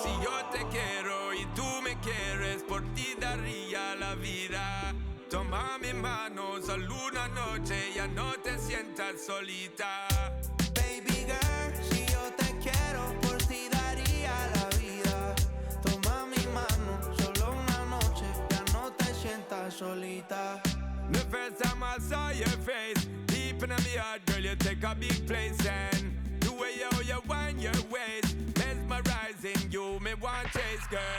[0.04, 4.94] Si yo te quiero y tú me quieres, por ti daría la vida.
[5.30, 10.08] Toma mi mano, solo una noche, ya no te sientas solita.
[10.74, 11.49] Baby girl,
[22.40, 26.72] your face, deep in my heart, girl, you take a big place and the way
[26.90, 31.19] how you wind your waist, mesmerizing you, me want chase, girl.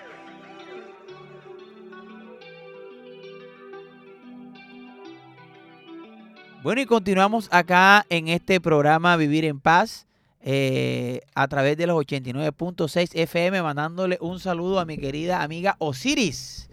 [6.63, 10.05] Bueno, y continuamos acá en este programa Vivir en Paz
[10.41, 16.69] eh, a través de los 89.6 FM, mandándole un saludo a mi querida amiga Osiris.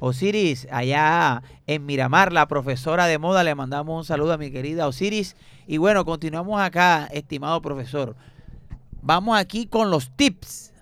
[0.00, 4.88] Osiris, allá en Miramar, la profesora de moda, le mandamos un saludo a mi querida
[4.88, 5.36] Osiris.
[5.66, 8.16] Y bueno, continuamos acá, estimado profesor.
[9.02, 10.72] Vamos aquí con los tips.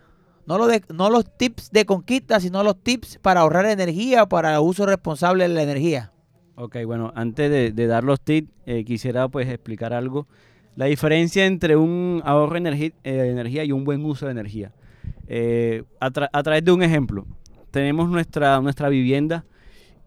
[0.46, 4.60] No, lo no los tips de conquista, sino los tips para ahorrar energía para el
[4.60, 6.12] uso responsable de la energía.
[6.58, 10.26] Ok, bueno, antes de, dar los tips, eh, quisiera pues explicar algo.
[10.74, 14.72] La diferencia entre un ahorro de eh, energía y un buen uso de energía.
[15.28, 17.26] Eh, a, a través de un ejemplo,
[17.70, 19.44] tenemos nuestra, nuestra vivienda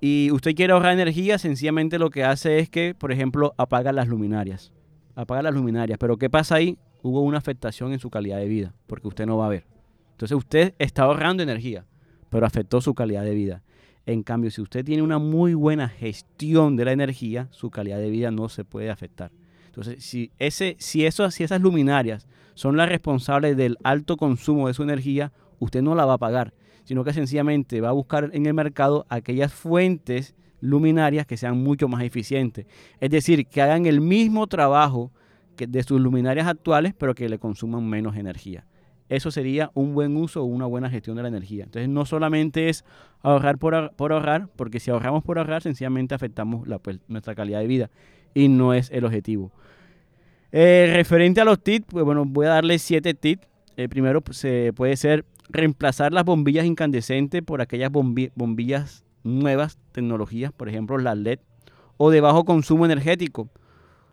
[0.01, 4.07] y usted quiere ahorrar energía, sencillamente lo que hace es que, por ejemplo, apaga las
[4.07, 4.71] luminarias.
[5.13, 5.99] Apaga las luminarias.
[5.99, 6.79] Pero ¿qué pasa ahí?
[7.03, 9.65] Hubo una afectación en su calidad de vida, porque usted no va a ver.
[10.13, 11.85] Entonces usted está ahorrando energía,
[12.31, 13.61] pero afectó su calidad de vida.
[14.09, 18.09] En cambio, si usted tiene una muy buena gestión de la energía, su calidad de
[18.09, 19.31] vida no se puede afectar.
[19.67, 20.31] Entonces, si,
[21.05, 26.13] esas luminarias son las responsables del alto consumo de su energía, usted no la va
[26.13, 26.55] a pagar,
[26.85, 31.87] sino que sencillamente va a buscar en el mercado aquellas fuentes luminarias que sean mucho
[31.87, 32.65] más eficientes.
[32.99, 35.11] Es decir, que hagan el mismo trabajo
[35.55, 38.65] que de sus luminarias actuales, pero que le consuman menos energía.
[39.09, 41.63] Eso sería un buen uso o una buena gestión de la energía.
[41.65, 42.85] Entonces, no solamente es
[43.21, 47.59] ahorrar por, ahor- por ahorrar, porque si ahorramos por ahorrar, sencillamente afectamos pues, nuestra calidad
[47.59, 47.89] de vida
[48.33, 49.51] y no es el objetivo.
[50.51, 53.47] Eh, referente a los tips, pues bueno, voy a darles siete tips.
[53.77, 59.77] El primero pues, se puede ser reemplazar las bombillas incandescentes por aquellas bombi- bombillas nuevas
[59.91, 61.39] tecnologías, por ejemplo las LED,
[61.97, 63.49] o de bajo consumo energético,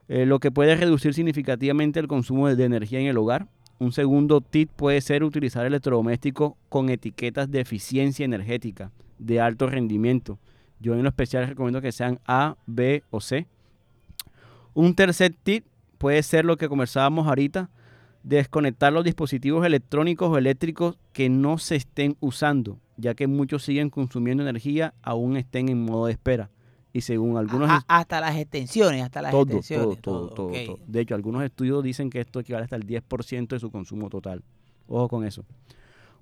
[0.08, 3.48] eh, lo que puede reducir significativamente el consumo de energía en el hogar.
[3.78, 10.38] Un segundo tip puede ser utilizar electrodomésticos con etiquetas de eficiencia energética de alto rendimiento.
[10.80, 13.46] Yo en lo especial recomiendo que sean A, B o C.
[14.72, 15.66] Un tercer tip
[15.98, 17.70] puede ser lo que conversábamos ahorita,
[18.22, 23.90] desconectar los dispositivos electrónicos o eléctricos que no se estén usando, ya que muchos siguen
[23.90, 26.50] consumiendo energía aún estén en modo de espera.
[26.96, 30.00] Y según algunos A- hasta las extensiones, hasta las todo, extensiones.
[30.00, 30.78] todo, todo, todo.
[30.86, 34.42] De hecho, algunos estudios dicen que esto equivale hasta el 10% de su consumo total.
[34.88, 35.44] Ojo con eso.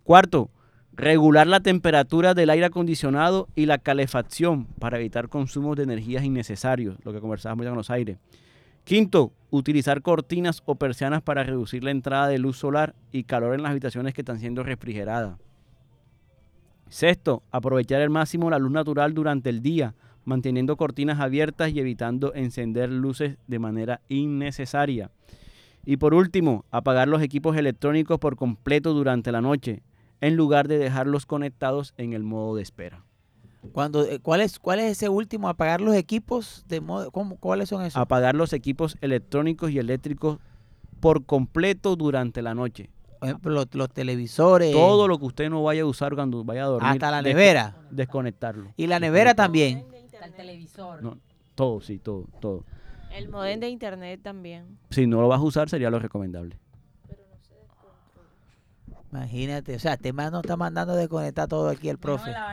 [0.03, 0.51] Cuarto,
[0.93, 6.97] regular la temperatura del aire acondicionado y la calefacción para evitar consumos de energías innecesarios,
[7.05, 8.19] lo que conversábamos ya con los aires.
[8.83, 13.63] Quinto, utilizar cortinas o persianas para reducir la entrada de luz solar y calor en
[13.63, 15.39] las habitaciones que están siendo refrigeradas.
[16.89, 19.95] Sexto, aprovechar al máximo la luz natural durante el día,
[20.25, 25.11] manteniendo cortinas abiertas y evitando encender luces de manera innecesaria.
[25.85, 29.83] Y por último, apagar los equipos electrónicos por completo durante la noche,
[30.21, 33.05] en lugar de dejarlos conectados en el modo de espera.
[33.73, 35.49] Cuando, eh, ¿cuál, es, ¿Cuál es ese último?
[35.49, 36.65] ¿Apagar los equipos?
[36.69, 38.01] de modo, ¿cómo, ¿Cuáles son esos?
[38.01, 40.39] Apagar los equipos electrónicos y eléctricos
[41.01, 42.91] por completo durante la noche.
[43.21, 44.73] Por ejemplo, los, los televisores.
[44.73, 46.91] Todo lo que usted no vaya a usar cuando vaya a dormir.
[46.93, 47.77] Hasta la des- nevera.
[47.91, 48.73] Desconectarlo.
[48.77, 49.85] Y la nevera también.
[50.25, 51.03] El televisor.
[51.03, 51.19] No,
[51.55, 52.65] todo, sí, todo, todo.
[53.15, 54.79] El modem de internet también.
[54.91, 56.57] Si no lo vas a usar, sería lo recomendable.
[59.13, 62.33] Imagínate, o sea, este man nos está mandando a desconectar todo aquí el profe.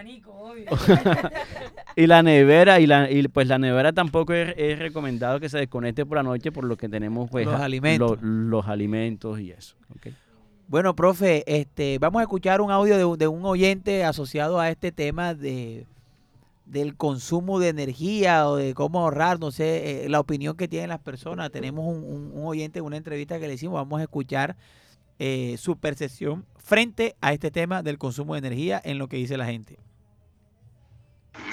[1.95, 5.57] Y la nevera, y, la, y pues la nevera tampoco es, es recomendado que se
[5.57, 8.21] desconecte por la noche, por lo que tenemos pues Los a- alimentos.
[8.21, 9.75] lo- los alimentos y eso.
[9.95, 10.07] ¿ok?
[10.67, 14.69] Bueno, profe, este, vamos a escuchar un audio de, un- de un oyente asociado a
[14.69, 15.85] este tema de
[16.71, 20.87] del consumo de energía o de cómo ahorrar, no sé, eh, la opinión que tienen
[20.89, 21.51] las personas.
[21.51, 24.55] Tenemos un, un- un oyente en una entrevista que le hicimos, vamos a escuchar
[25.19, 29.35] eh, su percepción frente a este tema del consumo de energía en lo que dice
[29.37, 29.77] la gente.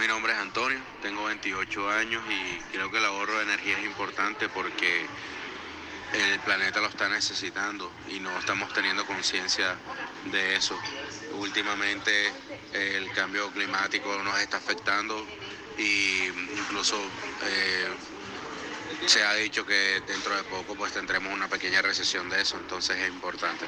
[0.01, 3.87] Mi nombre es Antonio, tengo 28 años y creo que el ahorro de energía es
[3.87, 4.87] importante porque
[6.15, 9.77] el planeta lo está necesitando y no estamos teniendo conciencia
[10.31, 10.75] de eso.
[11.39, 12.11] Últimamente
[12.73, 15.15] eh, el cambio climático nos está afectando
[15.79, 16.27] y
[16.59, 16.97] incluso
[17.47, 17.89] eh,
[19.07, 22.97] se ha dicho que dentro de poco pues tendremos una pequeña recesión de eso, entonces
[22.99, 23.67] es importante.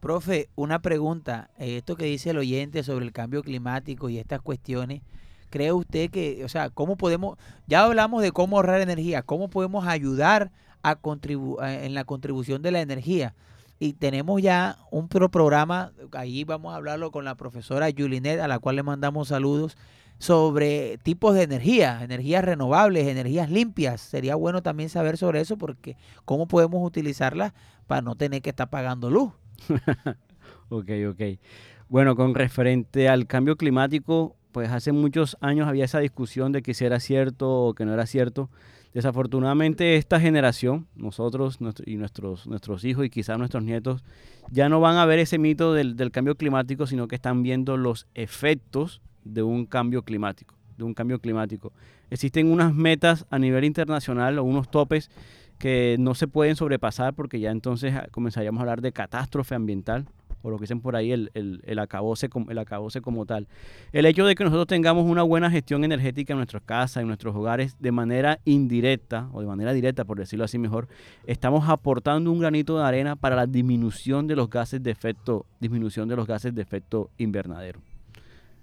[0.00, 1.50] Profe, una pregunta.
[1.58, 5.02] eh, Esto que dice el oyente sobre el cambio climático y estas cuestiones,
[5.50, 9.86] ¿cree usted que, o sea, cómo podemos, ya hablamos de cómo ahorrar energía, cómo podemos
[9.86, 10.50] ayudar
[10.84, 13.34] a contribu en la contribución de la energía?
[13.80, 18.46] Y tenemos ya un pro- programa, ahí vamos a hablarlo con la profesora Julinet, a
[18.46, 19.76] la cual le mandamos saludos,
[20.18, 24.00] sobre tipos de energía, energías renovables, energías limpias.
[24.00, 27.52] Sería bueno también saber sobre eso porque cómo podemos utilizarlas
[27.88, 29.32] para no tener que estar pagando luz.
[30.70, 31.20] Ok, ok.
[31.88, 36.74] Bueno, con referente al cambio climático, pues hace muchos años había esa discusión de que
[36.74, 38.48] si era cierto o que no era cierto.
[38.94, 44.04] Desafortunadamente esta generación, nosotros y nuestros, nuestros hijos y quizás nuestros nietos,
[44.52, 47.76] ya no van a ver ese mito del, del cambio climático, sino que están viendo
[47.76, 51.72] los efectos de un cambio climático, de un cambio climático.
[52.08, 55.10] Existen unas metas a nivel internacional o unos topes
[55.58, 60.06] que no se pueden sobrepasar porque ya entonces ah, comenzaríamos a hablar de catástrofe ambiental
[60.44, 63.48] o lo que dicen por ahí el, el, el, acabose, como tal.
[63.92, 67.34] El hecho de que nosotros tengamos una buena gestión energética en nuestras casas, en nuestros
[67.34, 70.86] hogares, de manera indirecta o de manera directa, por decirlo así mejor,
[71.26, 76.08] estamos aportando un granito de arena para la disminución de los gases de efecto, disminución
[76.08, 77.80] de los gases de efecto invernadero.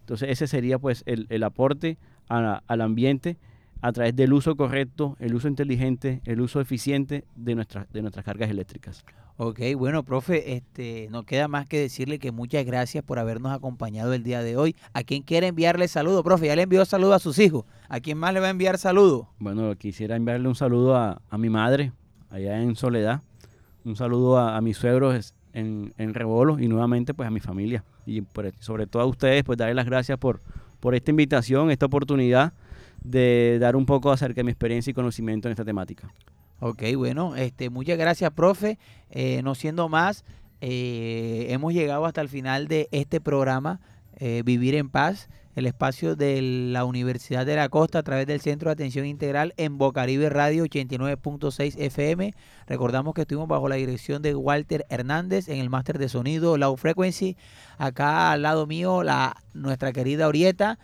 [0.01, 3.37] Entonces ese sería pues el, aporte al ambiente
[3.81, 7.55] a través del uso correcto, el uso inteligente, el uso eficiente de,
[7.91, 9.03] de nuestras cargas eléctricas.
[9.43, 14.13] Ok, bueno, profe, este, no queda más que decirle que muchas gracias por habernos acompañado
[14.13, 14.75] el día de hoy.
[14.93, 16.45] ¿A quién quiere enviarle saludo, profe?
[16.45, 17.65] Ya le envió saludo a sus hijos.
[17.89, 19.29] ¿A quién más le va a enviar saludo?
[19.39, 21.91] Bueno, quisiera enviarle un saludo a, a mi madre,
[22.29, 23.21] allá en Soledad.
[23.83, 27.83] Un saludo a, mis suegros en, en Rebolo y nuevamente pues a mi familia.
[28.05, 30.39] Y por- sobre todo a ustedes, pues darles las gracias por,
[30.79, 32.53] por esta invitación, esta oportunidad
[33.03, 36.13] de dar un poco acerca de mi experiencia y conocimiento en esta temática.
[36.63, 38.77] Ok, bueno, este, muchas gracias, profe.
[39.09, 40.23] Eh, no siendo más,
[40.61, 43.79] eh, hemos llegado hasta el final de este programa,
[44.17, 48.41] eh, Vivir en Paz, el espacio de la Universidad de la Costa a través del
[48.41, 52.35] Centro de Atención Integral en Bocaribe Radio 89.6 FM.
[52.67, 56.77] Recordamos que estuvimos bajo la dirección de Walter Hernández en el máster de sonido Low
[56.77, 57.37] Frequency.
[57.79, 60.77] Acá al lado mío, la, nuestra querida Orieta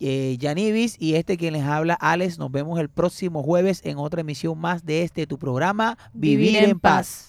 [0.00, 2.38] eh, Yanivis y este quien les habla, Alex.
[2.38, 6.78] Nos vemos el próximo jueves en otra emisión más de este tu programa, Vivir, en,
[6.78, 7.27] paz.